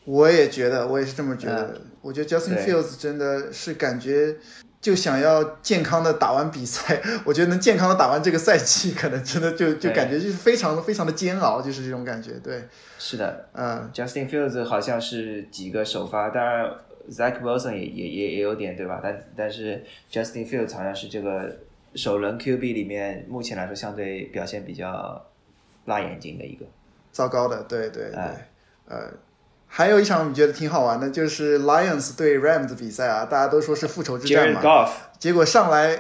[0.05, 1.81] 我也觉得，我也是这么觉得。
[2.03, 4.37] 我觉得 Justin Fields 真的是感觉
[4.81, 7.03] 就想要健康的打完比赛。
[7.25, 12.33] 我觉得能健康的打完这个赛季，可能真的就就感觉就是非常非常的煎熬，就是这种感觉。
[12.35, 12.63] 对，
[12.99, 16.71] 是的，嗯，Justin Fields 好像是几个首发，当然。
[17.11, 19.01] Zach Wilson 也也也也有点对吧？
[19.03, 21.57] 但但是 Justin Fields 好像是这个
[21.95, 25.27] 首轮 QB 里面目前来说相对表现比较
[25.87, 26.65] 辣眼睛的一个。
[27.13, 28.21] 糟糕的，对对对，
[28.89, 29.11] 呃，
[29.67, 35.99] 还有一场你觉得挺好玩的，就是 Lions 对 Rams 比赛啊，大家都说是复仇之战嘛，结果上来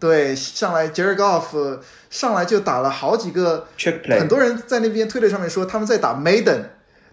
[0.00, 3.66] 对上来 Jared Goff 上来就打了好几个，
[4.18, 6.64] 很多人在那边推特上面说他们在打 Maiden。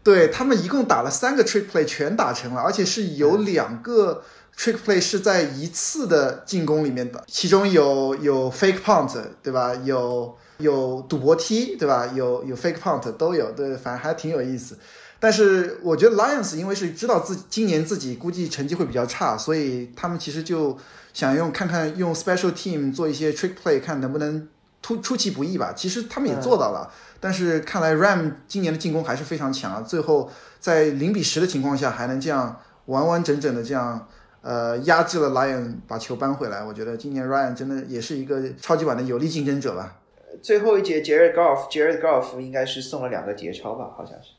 [0.04, 4.24] 对他们一共打了三个 trick play，全打成了，而且是有两个
[4.58, 9.76] trick play 是在一次的进攻里面的，其中有有 fake punt，对吧？
[9.84, 12.08] 有有赌博踢，对吧？
[12.16, 14.78] 有有 fake punt 都有，对，反正还挺有意思。
[15.20, 20.76] 但是我觉得 Lions 因为是知道自己今年自己估计成绩会比较差，所以他们其实就
[21.14, 24.48] 想用看看用 special team 做一些 trick play，看能不能
[24.82, 25.74] 突出其不意吧。
[25.76, 26.92] 其实他们也做到了。
[27.20, 29.82] 但是看来 Ram 今年的进攻还是非常强啊！
[29.82, 34.08] 最后在零比十的情况下还能这样完完整整的这样
[34.42, 36.64] 呃压制了 Lion，把球扳回来。
[36.64, 39.98] 我觉得今年 Ryan 真的也是一个超级碗的有力竞争者吧。
[40.42, 43.92] 最后一节 Jared Goff，Jared Goff 应该是送了两个节超吧？
[43.96, 44.32] 好像是，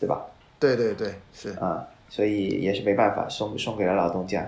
[0.00, 0.22] 对吧？
[0.58, 4.44] 对对对，是啊，所以也是没办法送送给了老东家？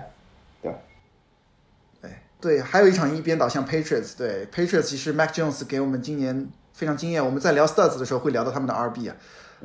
[2.41, 6.49] 对对，还有一场一边倒，像 Patriots，对 Patriots 其实 Mac Jones 给我们今年。
[6.71, 7.25] 非常惊艳。
[7.25, 9.15] 我们在聊 Studs 的时候会聊到他们的 RB 啊。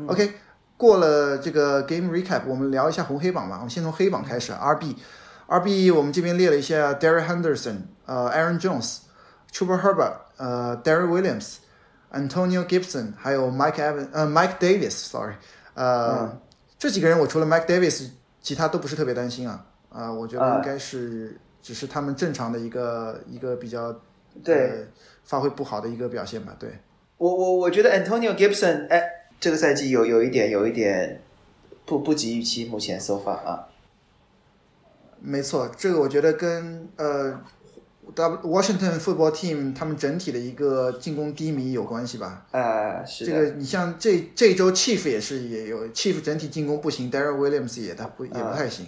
[0.08, 0.32] OK，
[0.76, 3.54] 过了这个 Game Recap，我们聊一下红黑榜吧。
[3.58, 12.66] 我们先从黑榜开始，RB，RB 我们这边列了一下 d e r r y Henderson，呃，Aaron Jones，Chuba Herbert，呃 d e r r y Williams，Antonio
[12.66, 15.34] Gibson，还有 Mike Evans，呃，Mike Davis，Sorry，
[15.74, 16.36] 呃，
[16.76, 18.08] 这几个人我除了 Mike Davis，
[18.42, 19.64] 其他都不是特别担心啊。
[19.90, 23.98] 啊，我觉得应该是只是他们正常的一个一个比较
[24.44, 24.86] 对呃
[25.24, 26.54] 发挥不好的一个表现吧。
[26.60, 26.68] 对，
[27.16, 29.02] 我我我觉得 Antonio Gibson，哎，
[29.40, 31.22] 这个赛季有有一点有一点
[31.86, 33.66] 不不及预期，目前 so far 啊，
[35.22, 37.40] 没错，这个我觉得跟呃
[38.14, 42.46] W Washington Football Team 他们整体的一个进攻低迷有关系吧。
[42.50, 48.84] 呃，是的，这个你像这这周 Chief 也是也有 Chief 整体进攻不行，Darren Williams 也他不也不太行。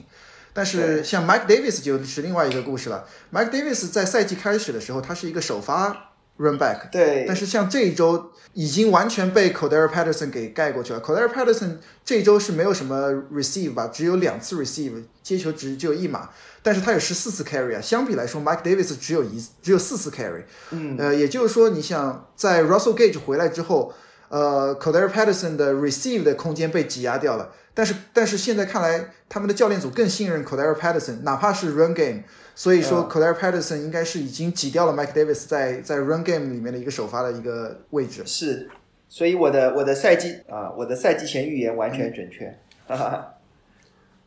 [0.57, 3.07] 但是像 Mike Davis 就是另外一个故事了。
[3.31, 11.01] Mike Davis 在赛季开始的时候，他是一个首发 run back，对，但是像这一周已经完全被 Cordero Patterson 给盖过去了。
[11.03, 16.31] Cordero Patterson 这一周是没有什么 receive 吧，只有两次 receive，接球只只有一码，
[16.63, 17.81] 但是他有十四次 carry 啊。
[17.81, 20.43] 相比来说，Mike Davis 只有一只有四次 carry。
[20.71, 23.93] 嗯，呃，也就是说，你想在 Russell Gage 回来之后，
[24.29, 27.53] 呃，Cordero Patterson 的 receive 的空间被挤压掉了。
[27.75, 32.23] 但是但是现在看来，他们的教练组更信任 Cordero Patterson，哪怕是 run game。
[32.55, 38.23] 所以说，Cordero Patterson 应该是已经挤掉了 Mike Davis 在在 run game 里面的一个首发的一个位置。
[38.25, 38.71] 是，
[39.11, 42.59] 所以我的我的赛季啊，我的赛季前预言完全准确。
[42.89, 43.35] 哈哈，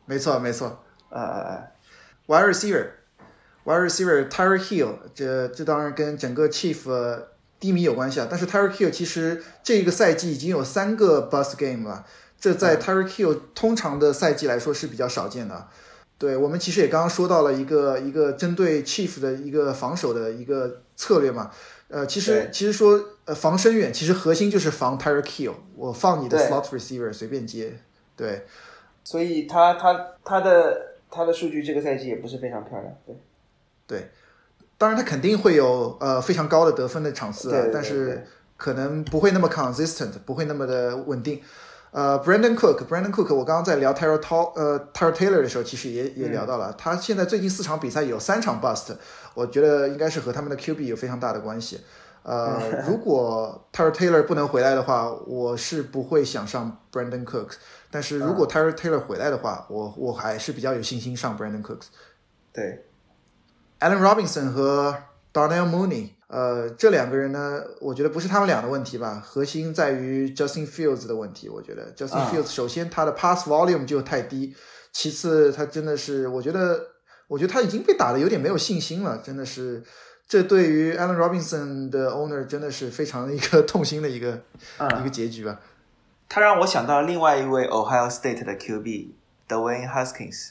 [0.05, 0.83] 没错没错。
[1.09, 1.67] 啊啊啊
[2.27, 8.27] ！Wide receiver，wide receiver Tyreek Hill，这这当然跟整个 Chief 呃低迷有关系啊。
[8.29, 12.05] 但是 Tyreek Hill 其实这个赛季已经有三个 bust game 了，
[12.39, 15.67] 这在 Tyreek Hill 通常的赛季来说是比较少见的。
[16.17, 21.51] 对我们其实也刚刚说到了一个一个针对 Chief 的一个防守的一个策略嘛。
[21.87, 27.79] 呃，其实其实说呃防深远，其实核心就是防 Tyreek Hill，我放你的 slot receiver 随便接。
[28.15, 28.45] 对，
[29.03, 33.15] 所以他他他的他的数据这个赛季也不是非常漂亮，对。
[33.87, 34.11] 对，
[34.79, 38.25] 当然他肯定会有呃非常高的得分的场次啊，但是
[38.57, 41.39] 可能不会那么 consistent，不会那么的稳定。
[41.91, 48.93] 呃，Brandon Cook，Brandon Cook，我刚刚在聊 Tyler Taw 呃 Tyler Taylor 的时候，其实也也聊到了，他现在最近四场比赛有三场 bust，
[49.33, 51.81] 我觉得应该是和他们的 QB 有非常大的关系。
[52.21, 57.53] 呃， 如果 Tyler Taylor 不能回来的话，我是不会想上 Brandon Cooks。
[57.89, 61.87] 但是如果 Tyler Taylor 回来的话，我我还是比较有信心上 Brandon Cooks。
[62.53, 62.85] 对，
[63.79, 64.95] Allen Robinson 和
[65.33, 71.47] Darnell Mooney，呃，这两个人呢，我觉得不是他们俩的问题吧，核心在于 Justin Fields 的问题。
[71.47, 74.53] 我觉得 Justin 啊 Fields 首先他的 pass volume 就太低，
[74.91, 76.87] 其次他真的是，我觉得，
[77.27, 79.81] 我觉得他已经被打的有点没有信心了，真的是，
[80.27, 84.41] 这对于 Allen Robinson 的 owner 真的是非常一个痛心的一个、
[84.77, 85.59] 嗯一个结局吧。
[86.27, 89.11] 他让我想到另外一位 Ohio State 的 QB
[89.47, 90.49] Dwayne Haskins，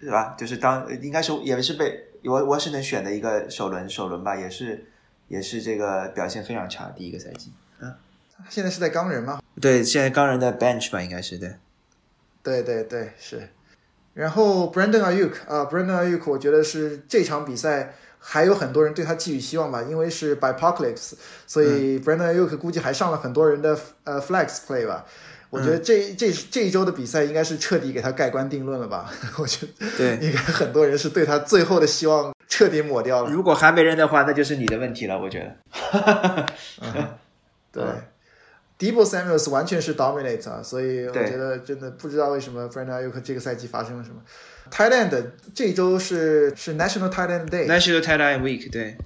[0.00, 0.34] 是吧？
[0.38, 4.86] 就是当应该是也是被我我是能选的一个首轮首轮吧，也是
[5.28, 7.52] 也是这个表现非常差第一个赛季。
[7.80, 7.94] 嗯
[8.48, 9.42] 现在是在钢人吗？
[9.60, 11.56] 对，现在钢人的 bench 吧，应该是对。
[12.40, 13.48] 对对对，是。
[14.14, 21.14] 然后 Brandon Ayuk 啊、b r a n d o n Ayuk，我觉得是这场比赛还有很多人对他寄予希望吧，因为是 Bipocalypse，
[21.48, 25.04] 所以 Brandon Ayuk 估计还上了很多人的呃 flex play 吧。
[25.50, 29.10] 我觉得这、这这一周的比赛应该是彻底给他盖棺定论了吧？
[29.38, 33.30] 我觉得对，应该很多人是对他最后的希望彻底抹掉了。
[33.30, 36.46] 如果还没人的话，那就是你的问题了，我觉得。
[37.72, 37.84] 对
[38.78, 44.16] d e b o Samuels 完全是 dominate 啊，所以我觉得真的不知道为什么 Brandon Ayuk 这个赛季发生了什么。
[44.70, 48.96] Thailand 这一周是是 National Thailand Day，National Thailand Week，对，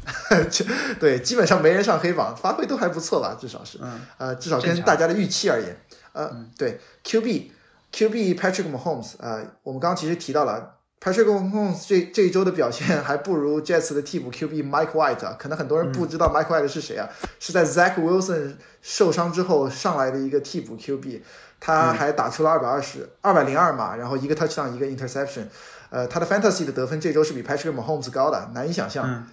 [0.98, 5.76] 对，基本上没人上黑榜，发挥都还不错吧，至少是，嗯呃，至少跟大家的预期而言，
[6.12, 7.50] 呃，对，QB
[7.92, 17.66] QB Patrick Mahomes，呃，我们刚刚其实提到了 Patrick Mahomes 这这一周的表现还不如 Jets 的替补 QB Mike White 啊，可能很多人不知道 Mike White 是谁啊，是在
[17.66, 21.20] Zach Wilson 受伤之后上来的一个替补 QB，
[21.60, 25.44] 他还打出了二百二十二百零二码，然后一个 touchdown 一个 interception，
[25.90, 29.26] 呃，他的 fantasy 的得分这周是比 Patrick Mahomes 高的，难以想象。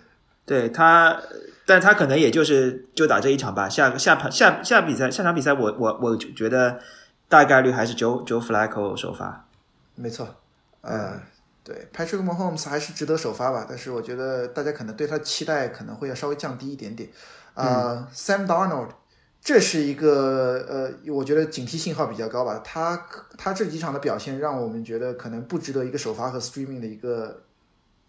[0.49, 1.21] 嗯对他，
[1.63, 3.69] 但他可能也就是就打这一场吧。
[3.69, 6.79] 下下盘下下比赛下场比赛我，我我觉得
[7.27, 9.45] 大概率还是 Joe Joe Flacco 首发。
[9.93, 10.27] 没错，
[10.81, 11.21] 呃，
[11.63, 17.07] 对，Patrick Mahomes 还是值得首发吧，但是我觉得大家可能对他的期待可能会要稍微降低一点点。
[17.53, 18.89] 呃、s a m Darnold，
[19.39, 22.59] 这是一个呃，我觉得警惕信号比较高吧。
[22.63, 23.05] 他
[23.37, 27.43] 他这几场的表现让我们觉得可能不值得一个首发和 streaming 的一个。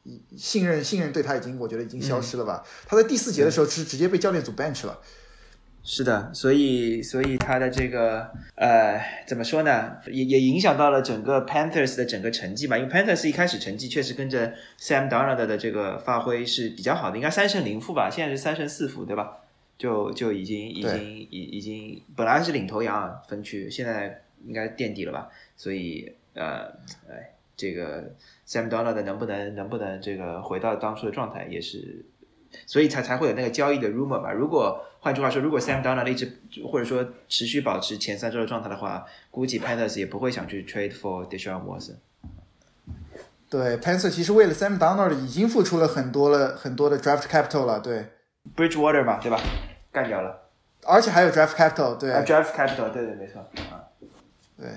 [0.05, 2.65] 一信任信任对他已经我觉得已经消失了吧？
[2.87, 4.99] 他在第四节的时候是直接被教练组 bench 了。
[5.83, 12.77] 是的，所以所以他的这个呃怎么说呢，也也影响到了整个 Panthers 的整个成绩吧。
[12.77, 19.39] 因为 Panthers 一开始成绩确实跟着 Sam Darnold 的这个发挥是比较好的，应该三胜零负吧，现在是三胜四负，对吧？
[19.79, 25.31] 就就已经已经已已经本来是领头羊啊分区，现在应该垫底了吧？
[25.57, 26.67] 所以呃
[27.09, 28.15] 哎这个
[28.49, 32.07] Sam Donald 能不能能不能这个回到当初的状态，也是
[32.65, 34.33] 所以才才会有那个交易的 rumor 吧。
[34.33, 36.33] 如果换句话说，如果 Sam Donald 一直
[36.65, 41.97] 或者说持续保持前三周的状态的话，估计 Panthers 也不会想去 trade for Deshaun Watson。
[43.51, 48.07] 对，Panthers 其实为了 Sam Donald 已经付出了很多了很多的 draft capital 了，对
[48.57, 49.39] ，Bridgewater 嘛，对吧？
[49.93, 50.49] 干掉了，
[50.87, 53.41] 而且还有 draft capital，对、啊、，draft capital，对对，没错，
[53.71, 53.85] 啊，
[54.57, 54.69] 对。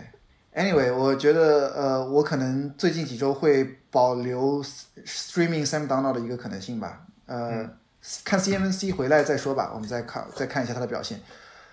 [0.55, 4.63] Anyway，我觉得呃，我可能最近几周会保留
[5.03, 7.77] streaming Sam Donald 的一个可能性吧，呃，嗯
[8.23, 11.19] 看 CMC 回来再说吧，我们再看再看一下他的表现。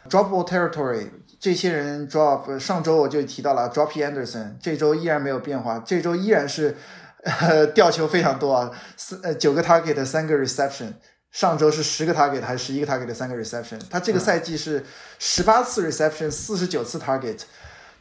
[0.08, 1.08] Dropable territory，
[1.38, 6.74] 这些人 drop，上周我就提到了 Droppy Anderson，这周依然没有变化，这周依然是
[7.22, 10.94] 呃吊球非常多啊，四呃九个 target 三个 reception，
[11.30, 14.82] 上周是十个 target 还是十一个 target 三个 reception，他这个赛季是
[15.18, 17.40] 十八次 reception，四十九次 target。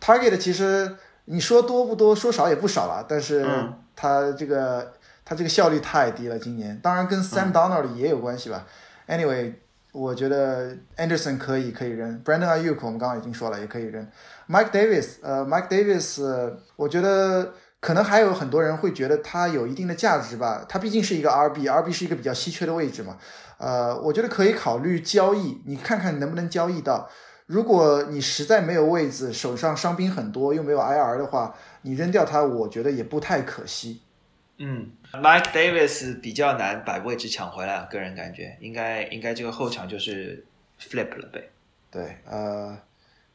[0.02, 0.96] Target 其实
[1.26, 3.46] 你说多不多，说少也不少了，但是
[3.96, 4.94] 他这个、
[5.24, 6.80] 他这个效率太低了，今年。
[6.82, 8.66] 当然跟 Sam Donald 也有关系吧。
[9.08, 9.54] Anyway，
[9.92, 14.08] 我觉得 Anderson 可以可以扔，Brandon Ayuk 我们刚刚已经说了也可以扔
[14.48, 23.18] ，Mike Davis 呃 Mike Davis、呃、我觉得可能还有很多人会觉得他有一定的价值吧，他毕竟是一个 RB，RB 是一个比较稀缺的位置嘛，
[23.58, 27.10] 呃，我觉得可以考虑交易，你看看能不能交易到。
[27.50, 34.04] 如果你实在没有位子，手上伤兵很多，又没有 IR 的话，你扔掉它，我觉得也不太可惜。
[34.60, 40.46] 嗯，Mike Davis 比较难把位置抢回来，个人感觉应该应该这个后场就是
[40.80, 41.50] flip 了呗。
[41.90, 42.78] 对，呃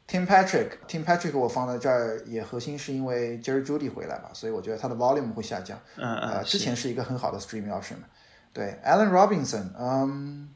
[0.08, 5.76] ，Tim Patrick，Tim Patrick 我放在这儿也核心是因为 Jerry Judy 回来嘛，所以我觉得他的 volume 会下降。
[5.96, 6.30] 嗯嗯。
[6.34, 7.96] 呃，之前是一个很好的 streaming option。
[8.52, 10.50] 对，Allen Robinson，嗯，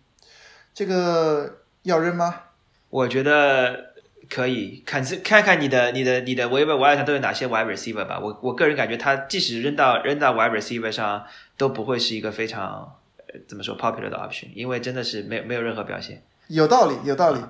[0.72, 2.42] 这个要扔吗？
[2.90, 3.92] 我觉得
[4.30, 8.18] 可以看看看你的你的你的 waiver wire 上都有哪些 wide receiver 吧。
[8.18, 11.24] 我我个人感觉他即使扔到扔到 wide receiver 上，
[11.56, 16.22] 都不会是一个非常呃怎么说 popular 的 option，因为真的是没没有任何表现。
[16.48, 17.40] 有道理，有道理。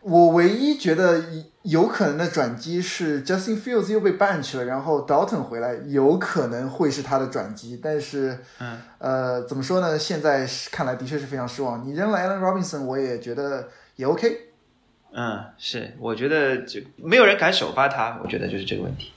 [0.00, 1.24] 我唯一觉得
[1.62, 7.80] 有可能的转机是 Justin Fields 又被 bench 了，然后 Dalton 回来，有可能会是他的转机。
[7.82, 9.98] 但是，嗯，呃，怎么说呢？
[9.98, 11.84] 现在看来的确是非常失望。
[11.84, 14.47] 你扔了 Allen Robinson，我也觉得也 OK。
[15.12, 19.12] 嗯，是，我觉得就没有人敢首发他，我觉得就是这个问题。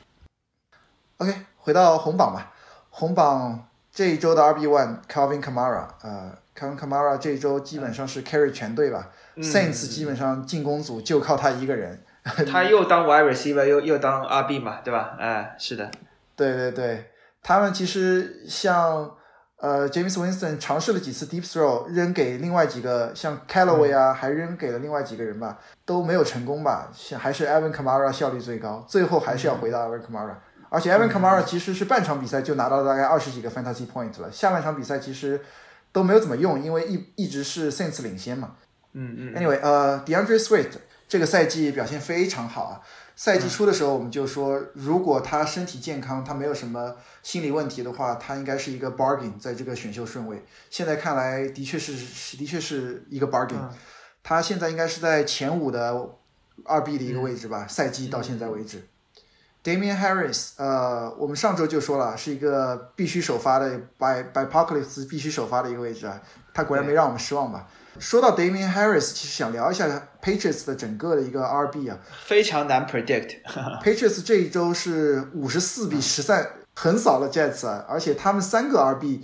[1.17, 2.53] OK，回到红榜吧。
[2.89, 9.09] 红榜这一周的 RB One Calvin Kamara，呃，Calvin Kamara 这一周基本上是 carry 全队吧。
[9.35, 12.03] 嗯 Saints 基本上进攻组就靠他一个人。
[12.51, 15.15] 他又当 wide receiver，又又当 RB 嘛，对吧？
[15.19, 15.89] 哎，是的。
[16.35, 17.11] 对对对，
[17.41, 19.15] 他们其实像
[19.61, 26.91] 呃 James Winston 尝试了几次 deep throw 扔给另外几个，像 Callaway 啊，还扔给了另外几个人吧，都没有成功吧。
[26.91, 30.33] 像还是 Evan Kamara 效率最高，最后还是要回到 Evan Kamara。
[30.69, 35.39] 而且 Evan Kamara 其实是半场比赛就拿到大概二十几个 fantasy point 了，下半场比赛其实
[35.91, 38.55] 都没有怎么用，因为一一直是 Saints 领先嘛。
[38.93, 39.35] 嗯嗯。
[39.35, 40.71] Anyway，呃，DeAndre Swift
[41.07, 42.81] 这个赛季表现非常好啊。
[43.23, 50.43] 赛季初的时候我们就说，如果他身体健康，他没有什么心理问题的话，他应该是一个 bargain 在这个选秀顺位。
[50.71, 51.93] 现在看来，的确是
[52.35, 53.59] 的确是一个 bargain。
[54.23, 56.15] 他现在应该是在前五的
[56.65, 58.87] 二 B 的一个位置吧，赛季到现在为止。
[59.63, 66.19] Damian Harris，呃，我们上周就说了，是一个必须首发的 by by Apocalypse 必须首发的一个位置啊，
[66.55, 67.67] 他果然没让我们失望吧。
[68.01, 73.37] 说到 Damian Harris，其实想聊一下 Patriots 的整个的一个 RB 啊，非常难 predict。
[73.83, 79.21] Patriots 这一周是五十四比十三横扫了 Jets 啊，而且他们三个 RB，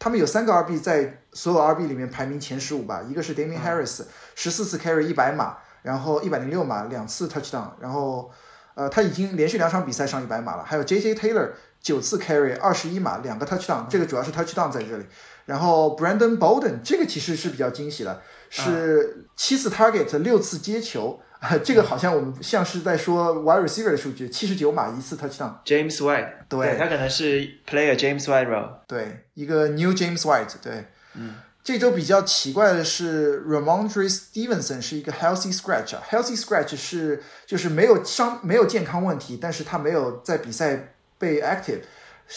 [0.00, 4.02] 他们有三个 RB 在所有 RB 里面排名前十五吧，一个是 Damian Harris，
[4.34, 8.32] 十四次 carry 一百码，然后一百零六码，两次 touchdown，然后
[8.74, 11.50] 呃他已经连续两场比赛上一百码了，还有 JJ Taylor
[11.80, 15.06] 九次 carry 二十一码，两个 touchdown，这个主要是 touchdown 在这里。
[15.46, 18.20] 然后 Brandon Bolden 这个其实是比较惊喜的，
[18.50, 25.52] 是七次 target 六次接球，啊，这个好像我们像是在说 wide receiver 的数据，七十九码一次 touchdown。
[25.64, 28.70] James White，对他可能是 player James White role。
[28.88, 30.54] 对，一个 New James White。
[30.60, 41.82] 对，嗯，这周比较奇怪的是 Ramondre Stevenson 是一个 healthy scratch 啊，healthy scratch 是就是没有伤没有健康问题，但是他没有在比赛被 active。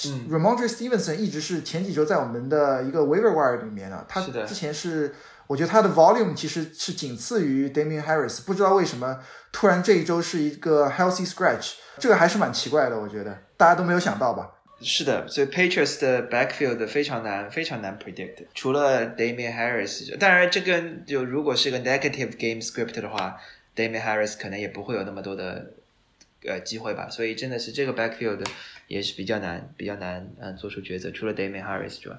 [0.06, 5.16] 嗯 Ramondre Stevenson 一直是前几周在我们的一个 waiver wire 里面的，他是的之前是
[5.48, 9.20] 我觉得他的 volume 其实是仅次于 Damian Harris，不知道为什么
[9.52, 14.52] 突然这一周是一个 healthy scratch，这个还是蛮奇怪的，我觉得大家都没有想到吧。
[14.82, 18.46] 是的，所以 Patriots 的 backfield 非常难，非常难 predict。
[18.54, 23.36] 除了 Damian Harris，当然这跟就如果是个 negative game script 的话
[23.76, 25.74] ，Damian Harris 可能也不会有那么多的
[26.46, 27.10] 呃机会吧。
[27.10, 28.46] 所以真的是这个 backfield
[28.90, 31.10] 也是比较难，比较难嗯做出抉择。
[31.12, 32.16] 除了 Damian Harris 之外，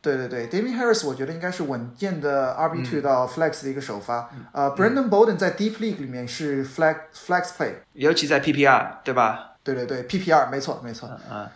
[0.00, 4.30] 对对对，Damian Harris 我觉得应该是稳健的 RB two 到 Flex 的一个首发。
[4.32, 7.74] 嗯呃，Brandon Bolden 在 Deep League 里面是 Flex Flex Play。
[7.92, 9.56] 尤其在 PPR 对吧？
[9.62, 11.08] 对对对，PPR 没错没错。
[11.08, 11.48] 嗯嗯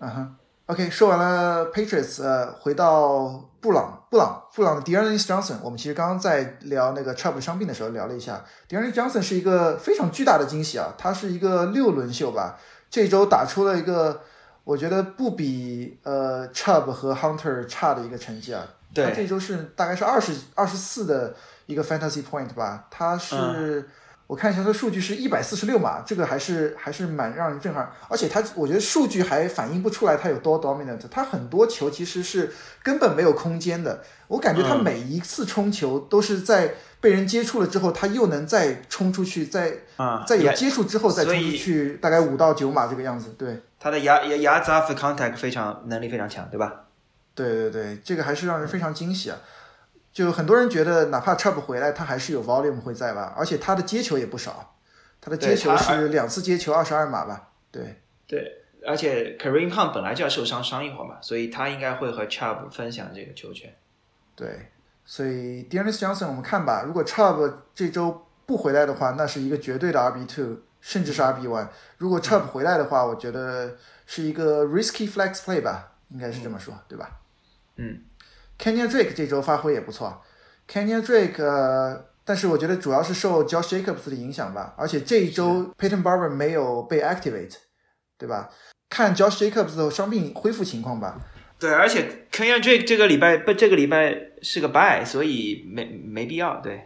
[0.00, 0.36] 嗯哼
[0.66, 12.58] ，OK，说完了 Patriots，呃，回到布朗，布朗，布朗的 Dearness Johnson，我们其实刚刚在聊那个 Chubb 伤病的时候聊了一下，Dearness Johnson 是一个非常巨大的惊喜啊，他是一个六轮秀吧，
[12.90, 14.20] 这周打出了一个
[14.64, 19.06] 我觉得不比呃 Chubb 和 Hunter 差的一个成绩啊，对。
[19.06, 21.34] 他这周是大概是二十二十四的
[21.66, 23.88] 一个 Fantasy Point 吧，他是。
[24.30, 27.90] 我看一下，他的数据是一百四十六码，这个还是还是蛮让人震撼。
[28.08, 31.00] 而且他，我觉得数据还反映不出来他有多 dominant。
[31.10, 32.48] 他很多球其实是
[32.80, 34.04] 根本没有空间的。
[34.28, 43.34] 我感觉他每一次冲球都是在被人接触了之后，他又能再冲出去，再啊，在有接触之后再冲出去，大概五到九码这个样子。
[43.36, 46.84] 对，他的牙牙牙 off contact 非常能力非常强，对吧？
[47.34, 49.38] 对对对，这个还是让人非常惊喜啊！
[50.12, 54.76] 就很多人觉得，哪怕 Chubb 回来，他还是有 volume 会在吧，而且他的接球也不少，
[55.20, 57.50] 他的接球是两次接球二十二码吧？
[57.70, 58.00] 对。
[58.26, 63.74] 对，而且 Kareem Hunt 本来就要受伤伤一会儿嘛，所以他应该会和 Chubb 分享这个球权。
[64.36, 64.70] 对，
[65.04, 71.66] 所以 Dearness Johnson 我们看吧，如果 Chubb 这周不回来的话，那是一个绝对的 RB two，甚至是 RB one。
[71.98, 77.18] 如果 Chubb 回来的话，我觉得是一个 risky flex play 吧，应该是这么说，对吧？
[77.74, 78.00] 嗯
[78.60, 80.22] Kenyan Drake 这周发挥也不错
[80.68, 87.54] ，Kenyan Drake 呃，但是我觉得主要是受 Josh Jacobs 的影响吧，而且这一周 Peyton Barber 没有被 activate，
[88.18, 88.50] 对吧？
[88.90, 91.18] 看 Josh Jacobs 的伤病恢复情况吧。
[91.58, 96.60] 对，而且 Kenyan Drake 这个礼拜不，这个礼拜是个 bye，所以没没必要。
[96.60, 96.84] 对，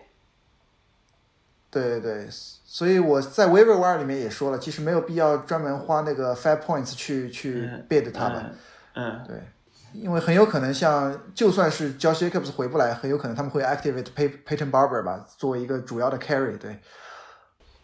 [1.71, 8.55] 对对对，所以我在 waiver wire 里面也说了，其实没有必要专门花那个 five points 去去嗯 bid 他们，
[8.95, 9.37] 嗯嗯，对，
[9.95, 16.59] 因为很有可能像就算是 Josh Jacobs 回不来，很有可能他们会 activate Pey Peyton Barber 吧，作为一个主要的 carry。
[16.59, 16.81] 对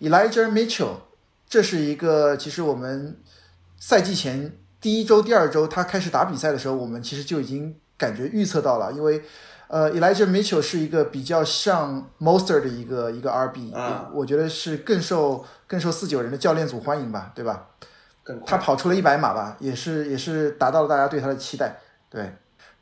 [0.00, 0.96] ，Elijah Mitchell，
[1.48, 3.16] 这是一个其实我们
[3.78, 9.22] 赛季前第一周、第二周他开始打比赛的时候，我们其实就已经感觉预测到了，因为
[9.68, 17.68] 呃，Elijah Mitchell 是一个比较像 Monster 的一个一个 RB，、啊我觉得是更受更受四九人的教练组欢迎吧，对吧？
[18.44, 21.78] 他跑出了一百码吧，也是也是达到了大家对他的期待。
[22.10, 22.32] 对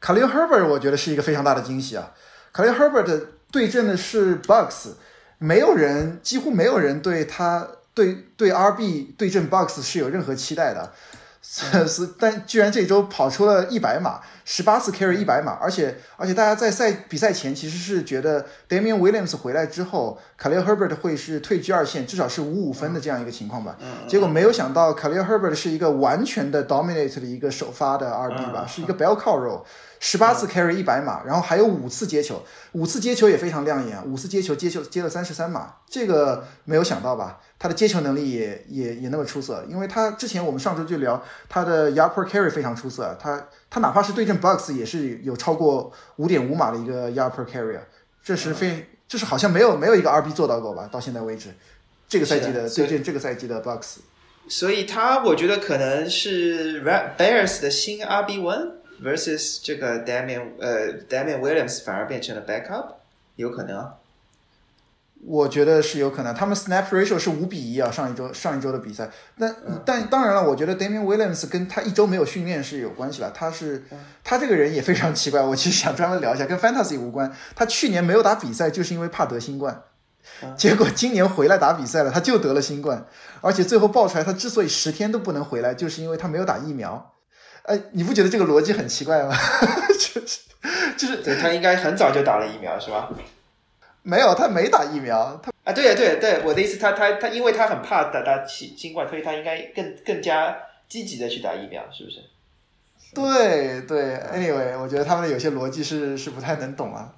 [0.00, 2.12] ，Khalil Herbert 我觉得是一个非常大的惊喜啊。
[2.52, 4.94] Khalil Herbert 对阵的是 Box，
[5.38, 10.92] 没有人几乎没有人对他对对 RB 对阵 Box 是有任何期待的。
[11.40, 14.20] 是，但居然这周跑出了一百码，
[14.50, 23.76] 十八次 carry 一百码，而且而且大家在赛比赛前其实是觉得 Damian Williams 回来之后，Khalil Herbert 会是退居二线，至少是五五分的这样一个情况吧。
[24.08, 29.64] 结果没有想到 Khalil Herbert 是一个完全的 dominate 的一个首发的 RB 吧，是一个 bell cow role，
[30.00, 32.42] 十八次 carry 一百码，然后还有五次接球，
[32.72, 37.38] 五次接球也非常亮眼啊，五次接球接球接了三十三码，这个没有想到吧？
[37.58, 47.82] 他的接球能力也也也那么出色，因为他之前我们上周就聊他的 yard per carry 非常出色，他他哪怕是对阵 Bucks 也是有超过五点五码的一个 yard per carry，啊，
[48.22, 50.88] 这是非这是好像没有没有一个 RB 做到过吧？
[50.90, 51.50] 到现在为止，
[52.08, 53.96] 这个赛季的对阵这个赛季的 Bucks。
[54.48, 62.94] 所以他我觉得可能是 Bears 的新 RB one versus 这个 Damian 呃 Damian Williams 反而变成了 backup，
[63.36, 63.94] 有可能啊。
[65.26, 69.10] 我觉得是有可能，他们 snap ratio 是五比一啊，上一周上一周的比赛。
[69.36, 69.52] 那、
[69.84, 73.30] 但当然了，我觉得 Damian Williams 跟他一周没有训练是有关系的。
[73.32, 73.84] 他是
[74.22, 77.32] 他这个人也非常奇怪，我其实想专门聊一下，跟 fantasy 无关。
[77.56, 79.82] 他去年没有打比赛，就是因为怕得新冠，
[80.56, 83.04] 结果今年回来打比赛了，他就得了新冠，
[83.40, 87.14] 而且最后爆出来，他之所以十天都不能回来，就是因为他没有打疫苗。
[87.64, 89.36] 哎，你不觉得这个逻辑很奇怪吗？
[89.98, 90.40] 就是
[90.96, 93.10] 就是对他应该很早就打了疫苗是吧？
[94.02, 100.56] 没有，他没打疫苗，他啊，对呀，对呀对，我的意思，他他他，因为他很怕打打新新冠，所以他应该更更加
[100.88, 102.18] 积极的去打疫苗，是不是？
[103.14, 107.12] 对对，anyway，我觉得他们的有些逻辑是是不太能懂啊。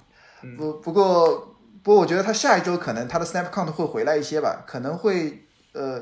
[0.57, 6.01] 不不过不过，我觉得他下一周可能他的 snap count 会回来一些吧，可能会呃，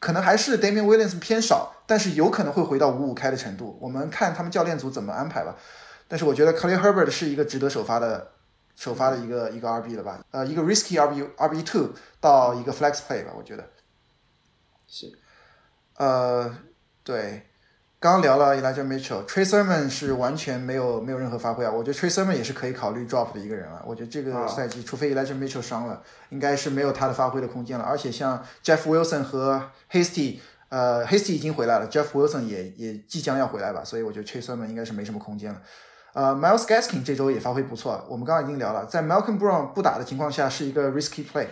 [0.00, 3.78] 可能还是 Damian Williams 偏少，但是有可能会回到五五开的程度。
[3.80, 5.56] 我们看他们教练组怎么安排吧。
[6.06, 8.32] 但是我觉得 Khalil Herbert 是一个值得首发的
[8.76, 10.24] 首发的一个一个 RB 了吧？
[10.30, 13.68] 呃，一个 risky RB RB two 到一个 flex play 吧，我觉得。
[14.86, 15.10] 是，
[15.96, 16.56] 呃，
[17.02, 17.46] 对，
[17.98, 21.70] 刚刚聊了 Elijah Mitchell，Trey Sermon 是完全没有没有任何发挥啊。
[21.70, 23.82] 我觉得 Trey Sermon 也是可以考虑 drop 的一个人了。
[23.86, 27.84] 我觉得这个啊赛季，除非 Elijah Mitchell 伤了，应该是没有他的发挥的空间了。
[27.84, 35.62] 而且像 Jeff Wilson 和 Hasty，呃，Hasty 已经回来了，Jeff Wilson 也也即将要回来吧，所以我觉得 Trey Sermon 应该是没什么空间了。
[36.14, 41.46] 呃，Miles Gaskin 这周也发挥不错，我们刚刚已经聊了，在 Malcolm Brown 不打的情况下是一个 risky play。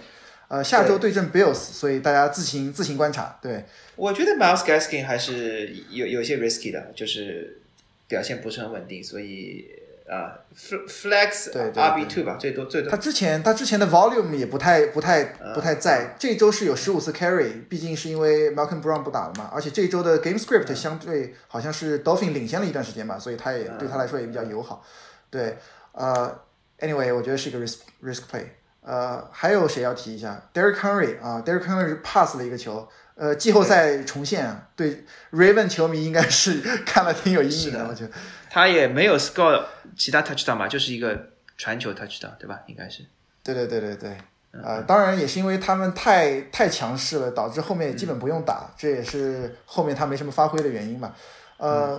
[0.49, 3.39] 呃，下周对阵 Bills，所以大家自行自行观察。
[3.41, 3.65] 对，
[3.97, 7.61] 我觉得 Miles Gaskin 还是有有些 risky 的，就是
[8.07, 9.67] 表现不是很稳定，所以
[10.09, 12.91] 啊，flex 对 RB two 吧，最多最多。
[12.91, 15.25] 他之前他之前的 volume 也不太不太
[15.55, 24.85] 不太在，这周是有十五次 carry，毕竟是因为 Malcolm Brown 不打了嘛，而且这周的 game script 相对好像是 Dolphin 领先了一段时间吧，所以他也对他来说也比较友好。
[25.31, 25.57] 对，
[25.93, 26.41] 呃
[26.81, 28.45] ，anyway，我觉得是一个 risk risk play。
[28.85, 38.11] 呃，还有谁要提一下？Derek Henry 啊，Derek Henry pass 了一个球，呃，季后赛重现，对 Raven 球迷应该是 看了挺有阴影的，我觉得。
[38.53, 39.65] 他也没有 score
[39.97, 42.61] 其他 touchdown 吧，就是一个传球 touchdown，对吧？
[42.67, 43.03] 应该是。
[43.43, 44.19] 对对对对对，
[44.63, 51.17] 呃，当然也是因为他们太太强势了，导致后面也基本不用打，这也是后面他没什么发挥的原因吧。
[51.57, 51.99] 呃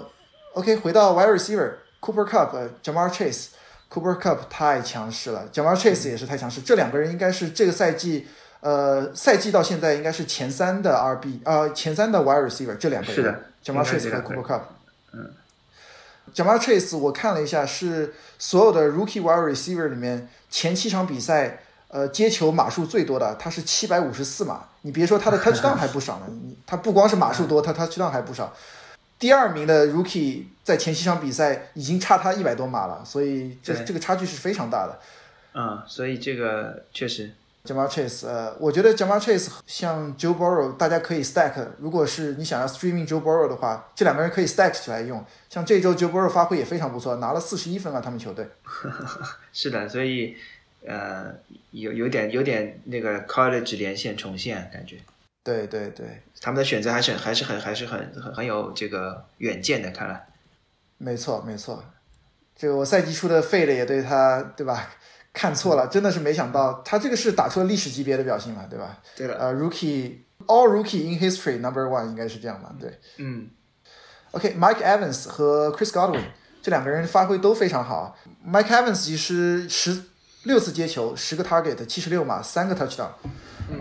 [0.54, 3.48] ，OK，回到 wide receiver，Cooper Cup，Jamar Chase。
[3.90, 8.28] Cooper Cup 太强势了，Jamal Chase 也是太强势，这两个人应该是这个赛季，
[8.60, 14.62] 呃，赛季到现在应该是前三的 RB，呃，前三的 Wide Receiver，这两个人，是的，Jamal Chase 和 Cooper Cup，
[15.14, 15.32] 嗯
[16.34, 28.54] ，Jamal Chase 我看了一下，是所有的 Rookie Wide Receiver 里面前七场比赛，呃，接球码数最多的，他是七百五十四码，你别说他的 Touchdown 还不少呢， 你他不光是码数多，他 Touchdown 还不少。
[29.20, 35.00] 第二名的 Rookie 在前七场比赛已经差他一百多码了，所以这这个差距是非常大的。
[35.54, 37.32] 嗯，所以这个确实。
[37.64, 41.54] Jamal Chase，呃，我觉得 Jamal Chase 像 Joe Burrow，大家可以 stack。
[41.78, 45.24] 如果是你想要 streaming Joe Burrow 的话，这两个人可以 stack 起来用。
[45.50, 48.46] 像这周 Joe Burrow 发挥也非常不错，拿了四十一分啊，他们球队。
[49.54, 50.36] 是的，所以
[50.86, 51.34] 呃，
[51.72, 54.98] 有有点有点那个 college 连线重现感觉。
[55.42, 60.28] 对对对，他们的选择还是还是很还是很很很有这个远见的，看来。
[60.98, 61.82] 没错没错，
[62.58, 64.90] 这个我赛季初的费的也对他对吧？
[65.34, 69.00] 看错了，真的是没想到，他这个是打出了历史级别的表现嘛，对吧？
[69.16, 69.36] 对的。
[69.36, 72.74] 呃，Rookie All Rookie in History Number One 应该是这样吧？
[72.80, 73.00] 对。
[73.18, 73.50] 嗯。
[74.32, 76.24] OK，Mike Evans 和 Chris Godwin
[76.62, 78.16] 这两个人发挥都非常好。
[78.48, 80.04] Mike Evans 其实十
[80.44, 83.10] 六次接球，十个 target，七十六码，三个 touchdown。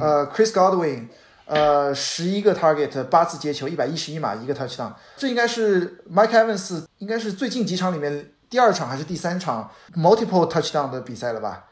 [0.01, 1.09] 呃，Chris Godwin。
[1.45, 11.65] 呃，十一个 target，八次接球，一百一十一码，一个 touchdown，这应该是 Mike Evans 应该是最近几场里面第二场还是第三场 multiple touchdown 的比赛了吧？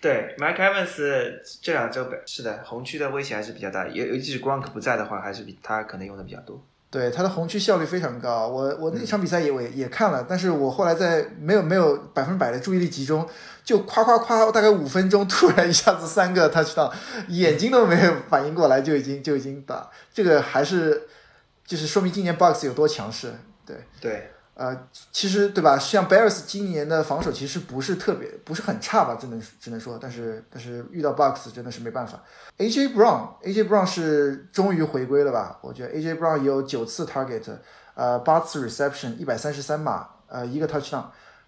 [0.00, 6.64] 对，Mike Evans 这两周是的，红区的威胁还是比较大，尤尤其是 Gronk 不在的话，还是比他可能用的比较多。
[6.90, 13.28] 对他的红区效率非常高，我我那场比赛也我也也看了，但是我后来在没有没有百分百的注意力集中，
[13.62, 16.90] 就夸夸夸大概五分钟，突然一下子三个 touchdown，
[17.28, 21.06] 眼睛都没有反应过来就已经就已经打，这个还是
[21.66, 23.34] 就是说明今年 Box 有多强势，
[23.66, 24.30] 对对。
[24.58, 24.76] 呃，
[25.12, 25.78] 其实对吧？
[25.78, 29.14] 像 Bears 今年的防守其实不是特别，不是很差吧？
[29.14, 32.20] 只能只能说，但是但是遇到 Box 真的是没办法。
[32.58, 35.56] AJ Brown，AJ Brown 是终于回归了吧？
[35.62, 37.44] 我觉得 AJ Brown 有九次 target，
[37.94, 41.04] 呃，八次 reception，一百三十三码，呃，一个 touchdown。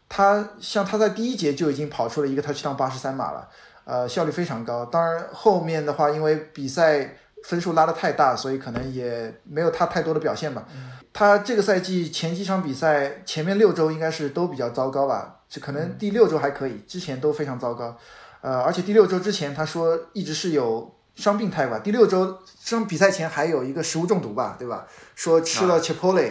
[0.08, 3.48] 他像他在第一节就已经跑出了一个 touchdown 八十三码了，
[3.84, 4.84] 呃，效率非常高。
[4.86, 10.66] 当然后面的话，因为比赛分数拉得太大，所以可能也没有他太多的表现吧。
[11.12, 15.36] 他这个赛季前几场比赛，前面六周应该是都比较糟糕吧？
[15.48, 17.96] 就可能第六周还可以，之前都非常糟糕。
[18.40, 21.80] 呃，而且第六周之前他说一直是有伤病态吧？
[21.80, 24.54] 第六周上比赛前还有一个食物中毒吧？
[24.58, 24.86] 对吧？
[25.16, 26.30] 说吃了 Chipotle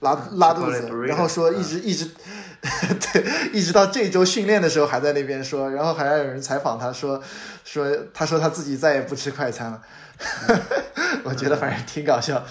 [0.00, 2.10] 拉拉肚子，然后说一直一直
[2.60, 7.20] 对，一直到这周训练的时候还在那边说，然后还有人采访他说
[7.64, 9.80] 说他说他自己再也不吃快餐了。
[11.24, 12.44] 我觉得反正挺搞笑。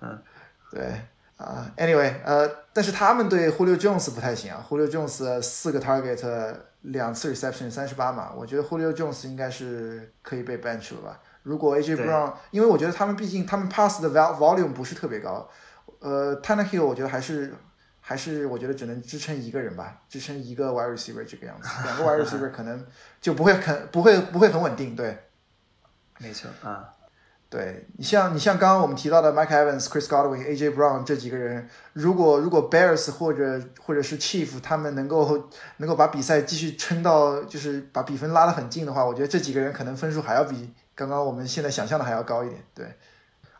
[0.00, 0.22] 嗯。
[0.70, 1.00] 对
[1.38, 4.62] 啊，Anyway，呃，但是他们对 Julio Jones 不太行啊。
[4.68, 11.18] Julio Jones 四个 target，两次 reception，三十八码，我觉得 Julio Jones 应该是可以被 bench 了吧？
[11.44, 15.48] 如果 AJ Brown，因为我觉得他们毕竟他们 pass 的 volume 不是特别高，
[16.00, 17.54] 呃，Tannehill 我觉得还是
[18.02, 22.86] 还是我觉得只能支撑一个人吧，支撑一个 wide receiver 这个样子，两个 wide receiver 可能
[23.22, 25.16] 就不会很不会不会很稳定，对，
[26.18, 26.92] 没错啊。
[27.50, 42.62] 对你像你像刚刚我们提到的 Mike Evans、Chris Godwin、AJ Brown 这几个人，如果如果 Bears 或者或者是 Chief 他们能够能够把比赛继续撑到就是把比分拉得很近的话，我觉得这几个人可能分数还要比刚刚我们现在想象的还要高一点。
[42.74, 42.86] 对，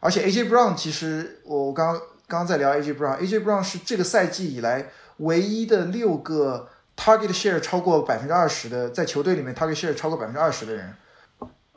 [0.01, 10.95] 而且 AJ Brown 其实我刚刚刚在聊 AJ Brown，AJ Brown 是这个赛季以来唯一的六个 Target Share 超过百分之二十的，在球队里面 Target Share 超过百分之二十的人。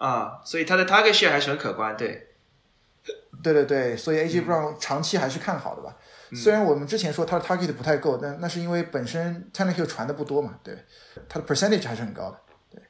[0.02, 2.30] 啊，所以他的 target share 还是很可观，对。
[3.43, 5.95] 对对对，所以 AJ Brown 长期还是看好的吧。
[6.34, 10.76] 虽然我们之前说他的 target 不太够，但那是因为本身 Tannehill 传的不多嘛，对，
[11.30, 12.38] 他的 percentage 还是很高的。
[12.72, 12.82] 对，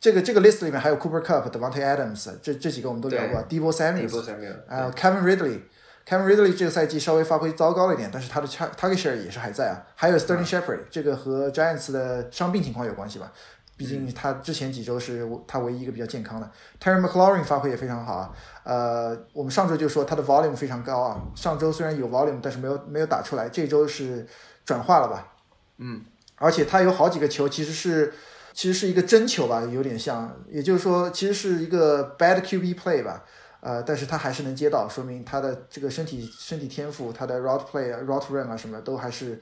[0.00, 5.60] 这个这个 list 里面还有 Cooper Cup、Devontae Adams，这这几个我们都聊过 d e v o Samuel，还有 Kevin Ridley。
[6.08, 9.82] Kevin Ridley 这个赛季稍微发挥糟糕了一点，但是他的 target share 也是还在啊。
[9.96, 13.32] 还有 Sterling Shepard，这个和 Giants 的伤病情况有关系吧？
[13.76, 16.50] 毕竟他之前几周是他唯一一个比较健康的。
[16.82, 18.32] Terry McLaurin 发挥也非常好啊。
[18.64, 21.20] 呃，我们上周就说他的 volume 非常高啊。
[21.34, 23.48] 上周虽然有 volume，但是没有没有打出来。
[23.48, 24.26] 这周是
[24.64, 25.32] 转化了吧？
[25.78, 26.04] 嗯。
[26.36, 28.12] 而且他有好几个球其实是
[28.52, 30.34] 其实是一个真球吧，有点像。
[30.48, 33.24] 也就是说，其实是一个 bad QB play 吧。
[33.60, 39.40] 呃，但是他还是能接到，说明他的这个身体身体天赋，他的 route play、route run 啊什么都还是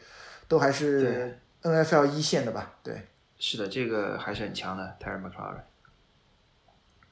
[0.49, 2.73] 都还是 NFL 一线的吧？
[2.83, 3.03] 对，
[3.47, 5.61] 是的，这个还是很强的 Terry McLaurin。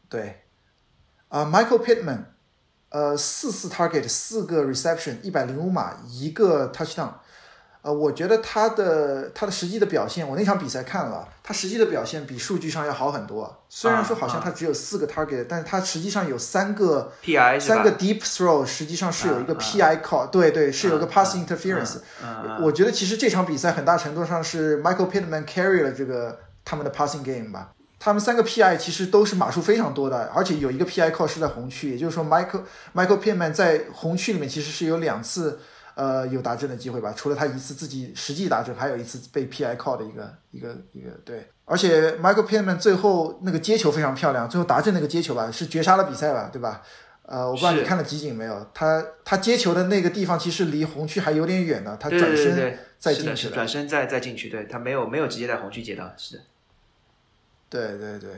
[0.08, 0.40] 对，
[1.28, 2.24] 啊，Michael Pittman，
[2.88, 7.16] 呃，四次 target，四个 reception，一百零五码，一个 touchdown。
[7.82, 13.64] 呃，我觉得他的他的实际的表现，我那场比赛看了，他实际的表现比数据上要好很多。
[13.68, 21.96] 虽然说好像他只有四个 target，但是他实际上有三个 PI，三个 deep throw，实际上是有一个 PI call，对对，是有一个 pass interference。
[22.60, 27.72] 我觉得其实这场比赛很大程度上是 Michael Pittman carry 了这个他们的 passing game 吧。
[27.98, 32.62] 他们三个 PI 其实都是码数非常多的，而且有一个 PI call 是在红区，也就是说 Michael
[32.94, 35.58] Michael Pittman 在红区里面其实是有两次。
[35.94, 37.12] 呃，有达阵的机会吧？
[37.16, 41.48] 除了他一次自己实际达阵，还有一次被 PI call 的一个一个一个对。
[41.64, 46.82] 而且 Michael Pittman 最后那个接球非常漂亮，最后达阵那个接球吧，是绝杀了比赛吧，对吧？
[47.24, 48.66] 呃，我不知道你看了集锦没有？
[48.74, 56.42] 他他接球的那个地方其实离红区还有点远呢，他转身再进去，转身再再进去，对他没有没有直接在红区接到，是的。
[57.70, 58.30] 对对对，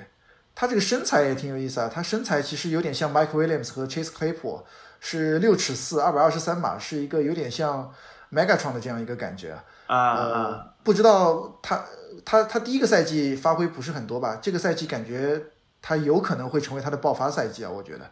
[0.55, 4.63] 他这个身材也挺有意思啊，他身材其实有点像 Mike Williams 和 Chase Claypool。
[5.07, 7.93] 是六尺四，二百二十三码，是一个有点像
[8.33, 9.55] Megatron 的这样一个感觉
[9.87, 10.15] 啊。
[10.15, 11.85] 呃，不知道他
[12.25, 14.39] 他他第一个赛季发挥不是很多吧？
[14.41, 15.39] 这个赛季感觉
[15.83, 18.11] 他有可能会成为他的爆发赛季啊，我觉得。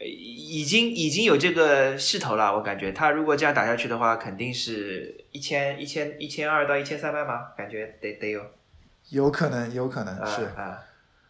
[0.00, 8.42] 已经已经有这个势头了，我感觉他如果这样打下去的话，肯定是一千一千一千二到一千三百码，感觉得得有。
[9.10, 10.82] 有可能，有可能是啊。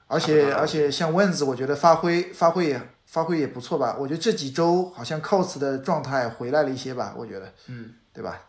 [0.06, 2.80] 而且而且像 Wins，我觉得发挥发挥也。
[3.14, 3.96] 发挥也不错吧？
[3.96, 7.14] 我觉得这几周好像 Cos 的状态回来了一些吧？
[7.16, 8.40] 我觉得，嗯，对吧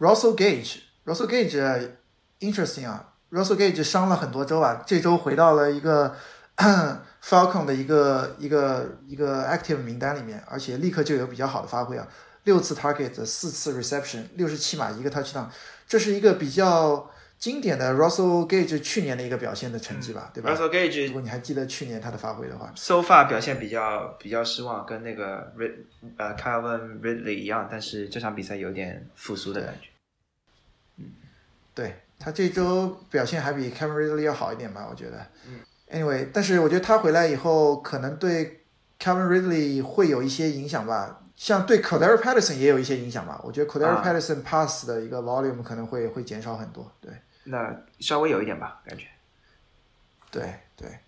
[0.00, 6.12] ？Russell Gage，Russell Gage，interesting 啊！Russell Gage 伤了很多周啊，这周回到了一个
[7.22, 12.08] Falcon 的一个一个一个 active 名单里面，而且立刻就有比较好的发挥啊！
[12.42, 15.46] 六次 target，四次 reception，六十七码一个 touchdown，
[15.86, 17.08] 这是一个比较。
[17.44, 25.74] 经典的 Russell Gage 去年的一个表现的成绩吧，对吧？Russell Gage，如果你还记得去年他的发挥的话，So far 表现比较比较失望，跟那个 Rid
[26.16, 29.88] 呃 Calvin Ridley 一样，但是这场比赛有点复苏的感觉。
[30.96, 31.12] 嗯，
[31.74, 35.26] 对他这周表现还比 Calvin Ridley 要好一点吧，我觉得。
[35.46, 35.60] 嗯。
[35.92, 38.62] Anyway，但是我觉得他回来以后，可能对
[38.98, 41.20] Calvin Ridley 会有一些影响吧。
[41.36, 45.20] 像对 c o d e r Patterson 也有一些影响吧，我觉得 c o d e r Patterson pass 的一个
[45.20, 47.12] volume 可能会会减少很多，对。
[47.44, 49.06] 那稍微有一点吧，感觉。
[50.30, 50.98] 对对，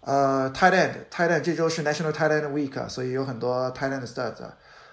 [0.00, 4.42] 呃 End 这周是 National End Week，所以有很多 End studs。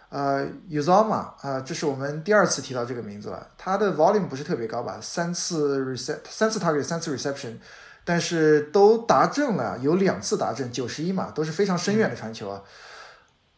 [0.09, 3.47] 呃，Uzoma，啊，这是我们第二次提到这个名字了。
[3.59, 7.57] 他的 volume 不是特别高吧，三次 recep，三次 target，三次 reception，
[8.03, 12.63] 但是都达阵了，有两次达阵，九十一码，都是非常深远的传球啊。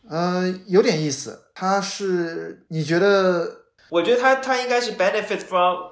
[0.09, 1.41] 呃，有点意思。
[1.55, 3.61] 他是你觉得？
[3.89, 5.90] 我觉得他他应该是 benefit from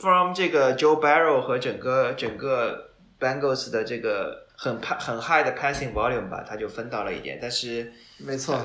[0.00, 2.90] from 这个 Joe Barrow 和整个整个
[3.20, 7.38] Bengals 的这个很很 high 的 passing volume 吧，他就分到了一点。
[7.40, 8.60] 但是没错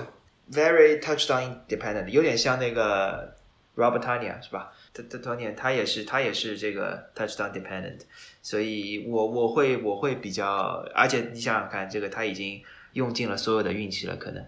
[0.51, 3.35] ，very touchdown dependent，有点像那个
[3.75, 4.71] Robert Tanya 是吧？
[4.93, 8.01] 他他 Tanya 他也是他也是这个 touchdown dependent，
[8.41, 12.61] 所以我我会我会比较，而且你想想看，这个他已经
[12.93, 14.45] 用尽了所有的运气了，可能。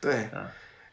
[0.00, 0.28] 对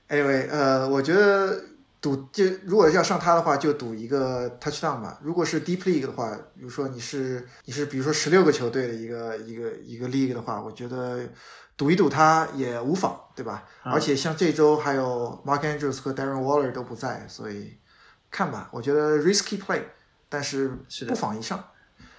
[0.10, 1.62] ，Anyway，呃，我觉得
[2.02, 5.20] 赌就如果要上他的话，就赌一个 touchdown 吧。
[5.22, 11.30] 如果是 deep league 的话，比如说你是你是比如说十六个球队的一个一个一个 league 的话，我觉得
[11.78, 13.64] 赌一赌他也无妨，对吧？
[13.84, 17.78] 而且像这周还有 Mark Andrews 和 Darren Waller 都不在，所以
[18.32, 18.68] 看吧。
[18.74, 19.84] 我觉得 risky play，
[20.28, 20.70] 但是
[21.08, 21.64] 不妨一上。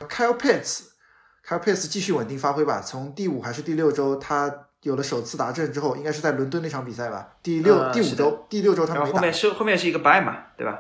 [0.09, 2.81] Kyle Pitts，Kyle Pitts 继续稳定发挥吧。
[2.81, 4.69] 从第五还是第六周他。
[4.83, 7.37] 有了首次达阵之后，应该是在伦敦那场比赛吧？
[7.43, 9.13] 第六、第五周、第六周他没打。
[9.13, 10.79] 后面是后面是一个 buy 嘛，对吧？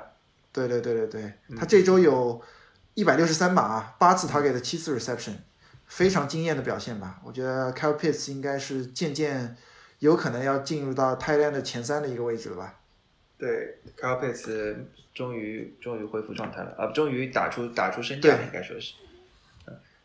[0.52, 2.42] 对对对对对，他这周有
[2.94, 5.34] 一百六十三码，八次 target 七次 reception，
[5.86, 7.20] 非常惊艳的表现吧。
[7.24, 9.56] 我觉得 Kyle Pitts 应该是渐渐
[10.00, 12.74] 有可能要进入到 Thailand 的前三的一个位置了吧。
[13.38, 14.76] 对，Kyle Pitts
[15.14, 18.94] 终于终于恢复状态了，啊，终于打出打出身价，应该说是。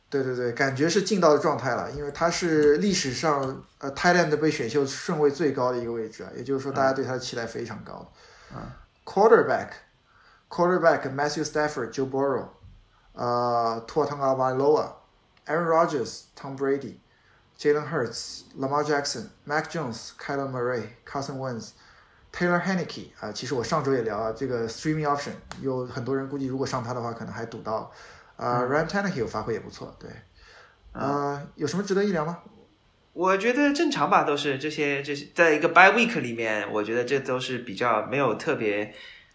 [0.10, 8.10] 对对对，感觉是进到的状态了，因为他是历史上呃 Thailand 被选秀顺位最高的一个位置啊，也就是说大家对他的期待非常高。
[8.56, 8.62] 嗯
[9.04, 12.48] ，Quarterback，Quarterback Matthew Stafford、Joe Burrow，
[13.12, 14.94] 呃，Tua Tagovailoa、
[15.46, 17.00] Aaron Rodgers、Tom Brady、
[17.60, 21.72] Jalen Hurts、Lamar Jackson、Mac Jones、Kyler Murray、Carson Wentz、
[22.32, 27.92] Taylor Haneke 啊，其实我上周也聊了这个 Streaming Option，有很多人估计如果上他的话，可能还赌到。
[28.38, 30.10] 啊，Ryan Tannehill 发挥也不错，对，
[30.94, 32.40] 呃，有什么值得一聊吗？
[33.14, 38.94] 我觉得正常吧，都是这些这些，在一个 By Week 里面，我觉得这都是比较没有特别，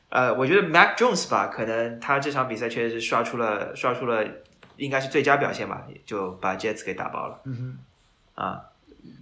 [0.09, 4.25] 呃，我觉得 Mac Jones 吧，可能他这场比赛确实是刷出了刷出了
[4.77, 7.41] 应该是最佳表现吧，就把 Jets 给打爆了。
[7.45, 7.79] 嗯
[8.37, 8.63] 哼，啊，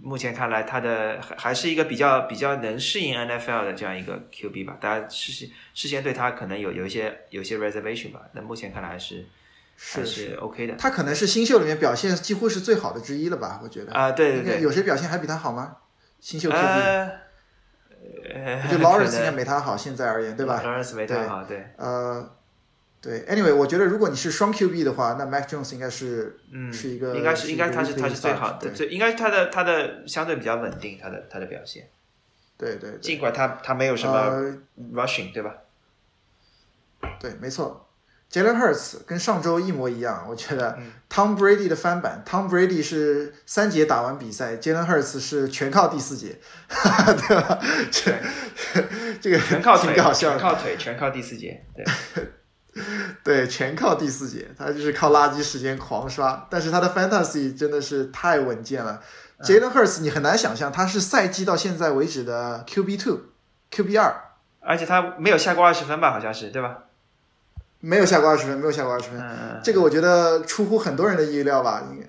[0.03, 9.25] 目前看来他的还还是一个比较比较能适应 NFL 的这样一个 QB 吧，大家事先事先对他可能有有一些有些 reservation 吧，那目前看来还是。
[9.83, 13.59] 是是 OK 的，他可能是新秀里面表现几乎是最好的之一了吧？
[13.63, 15.77] 我觉得啊，对对对，有谁表现还比他好吗？
[16.19, 17.09] 新秀 QB，呃，
[18.69, 21.65] 就 Lawrence 应该没他好，现在而言，对吧？Lawrence 没他好，对。
[21.77, 22.31] 呃，
[23.01, 31.89] 对，Anyway，我觉得如果你是双 QB 的话，那 Mac Jones 应该是嗯是一个应该是应该他是他是最好的，最应该他的他的相对比较稳定，他的他的表现。
[32.55, 34.53] 对对，尽管他他没有什么
[34.93, 35.55] rushing，对吧？
[37.19, 37.87] 对，没错。
[38.31, 40.77] Jalen Hurts 跟上周一模一样，我觉得
[41.09, 47.59] Tom Brady 的翻版，Tom Brady 是三节打完比赛，Jalen Hurts 是全靠第四节，对吧？
[47.91, 48.13] 这
[49.19, 51.85] 这个全靠挺搞笑，全靠腿，全靠第四节，对
[53.21, 59.01] 对，全靠第四节，他就是靠垃圾时间狂刷，但是他的 Fantasy 真的是太稳健了。
[59.41, 64.15] Jalen Hurts 你很难想象他是赛季到现在为止的 QB two，QB 二，
[64.61, 66.11] 而且他没有下过二十分吧？
[66.13, 66.77] 好像是，对吧？
[67.81, 69.21] 没有下过二十分，没有下过二十分，
[69.63, 71.85] 这个我觉得出乎很多人的意料吧？
[71.91, 72.07] 应该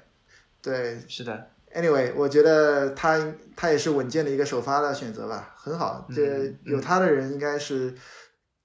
[0.63, 1.49] 对，是的。
[1.75, 3.19] Anyway，我觉得他
[3.57, 6.07] 他也是稳健的一个首发的选择吧，很好。
[6.15, 7.95] 这有他的人应该是，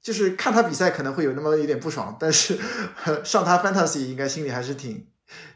[0.01, 2.57] 就是看他比赛可能会有那么一点不爽，但是
[3.23, 5.07] 上他 Fantasy 应该心里还是挺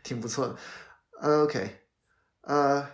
[0.02, 0.56] 挺不错的。
[1.44, 1.82] OK，
[2.42, 2.88] 呃。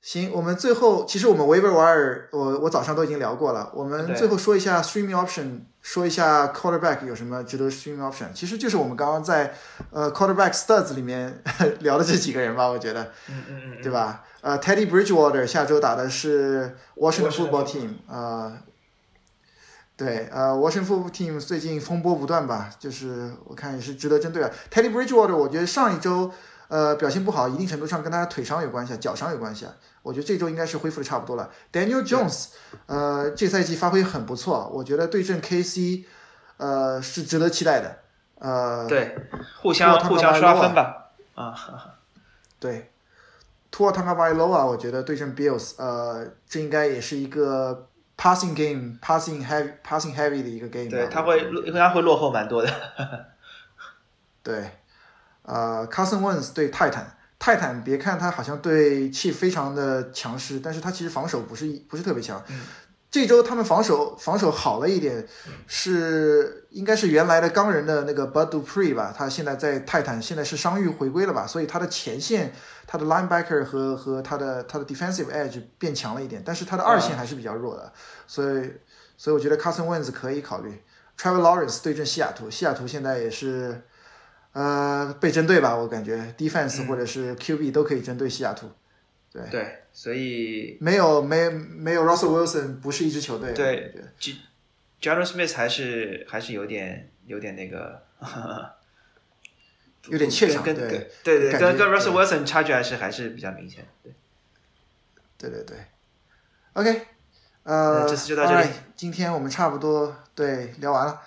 [0.00, 3.70] 行，我们最后其实我们 Waiver Wire 我我早上都已经聊过了。
[3.74, 8.32] 我们最后说一下 Streaming Option，说一下 Quarterback 有什么值得 Streaming Option。
[8.32, 9.54] 其实就是我们刚刚在
[9.90, 11.42] 呃 Quarterback Studs 里面
[11.80, 14.24] 聊的这几个人吧，我觉得，嗯嗯嗯，对吧？
[14.40, 18.56] 呃，Teddy Bridgewater 下周打的是 Washington Football Team，呃，
[19.96, 24.50] 对，呃，Washington Football Team 最近风波不断吧，就是我看也是值得针对啊。
[24.72, 26.30] Teddy Bridgewater 我觉得上一周
[26.68, 29.74] 呃表现不好，一定程度上跟他腿伤有关系，脚伤有关系啊。
[30.02, 31.50] 我觉得这周应该是恢复的差不多了。
[31.72, 32.48] Daniel Jones，
[32.86, 36.04] 呃，这赛季发挥很不错，我觉得对阵 KC，
[36.56, 37.98] 呃，是值得期待的。
[38.38, 39.16] 呃，对，
[39.60, 41.10] 互相互相刷分吧。
[41.34, 41.54] 啊，
[42.60, 42.90] 对
[43.72, 50.88] ，Tua Tagovailoa，我觉得对阵 Bills，呃，这应该也是一个 passing game，passing heavy，passing heavy 的一个 game。
[50.88, 52.72] 对，他会应该会落后蛮多的。
[54.42, 54.77] 对，
[55.48, 57.14] 呃，Carson Wentz 对泰坦。
[57.40, 62.42] 泰坦，别看他好像对气非常的强势，但是他其实防守不是不是特别强。
[63.12, 65.24] 这周他们防守防守好了一点，
[65.68, 69.14] 是应该是原来的钢人的那个 Bud Dupree 吧？
[69.16, 71.46] 他现在在泰坦现在是伤愈回归了吧？
[71.46, 72.52] 所以他的前线、
[72.88, 77.92] 他的 linebacker 和和他的他的 defensive edge 变强了一点，但是他的二线还是比较弱的。
[78.26, 78.72] 所以
[79.16, 80.82] 所以我觉得 Carson Wentz 可以考虑。
[81.16, 83.84] Trevor Lawrence 对阵西雅图，西雅图现在也是。
[84.52, 85.76] 呃，被针对吧？
[85.76, 88.70] 我感觉 defense 或者是 QB 都可以针对西雅图。
[89.30, 93.52] 对对，所以没有没没有 Russell Wilson 不是一支球队。
[93.52, 94.36] 对，J
[95.00, 98.02] John Smith 还是还是有点有点那个，
[100.08, 100.64] 有点怯场。
[100.64, 103.86] 对对对，跟跟 Russell Wilson 差距还是还是比较明显。
[104.02, 104.14] 对
[105.36, 105.76] 对对对
[106.72, 107.06] ，OK，
[107.64, 108.68] 呃，这次就到这里。
[108.96, 111.20] 今天我们差不多对聊完了。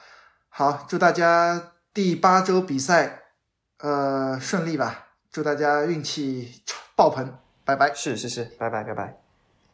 [0.50, 3.20] 好，祝大家第八周比赛。
[3.84, 5.08] 呃，顺利吧！
[5.32, 6.62] 祝大家运气
[6.96, 7.92] 爆棚，拜拜。
[7.96, 9.21] 是是是，拜拜拜拜。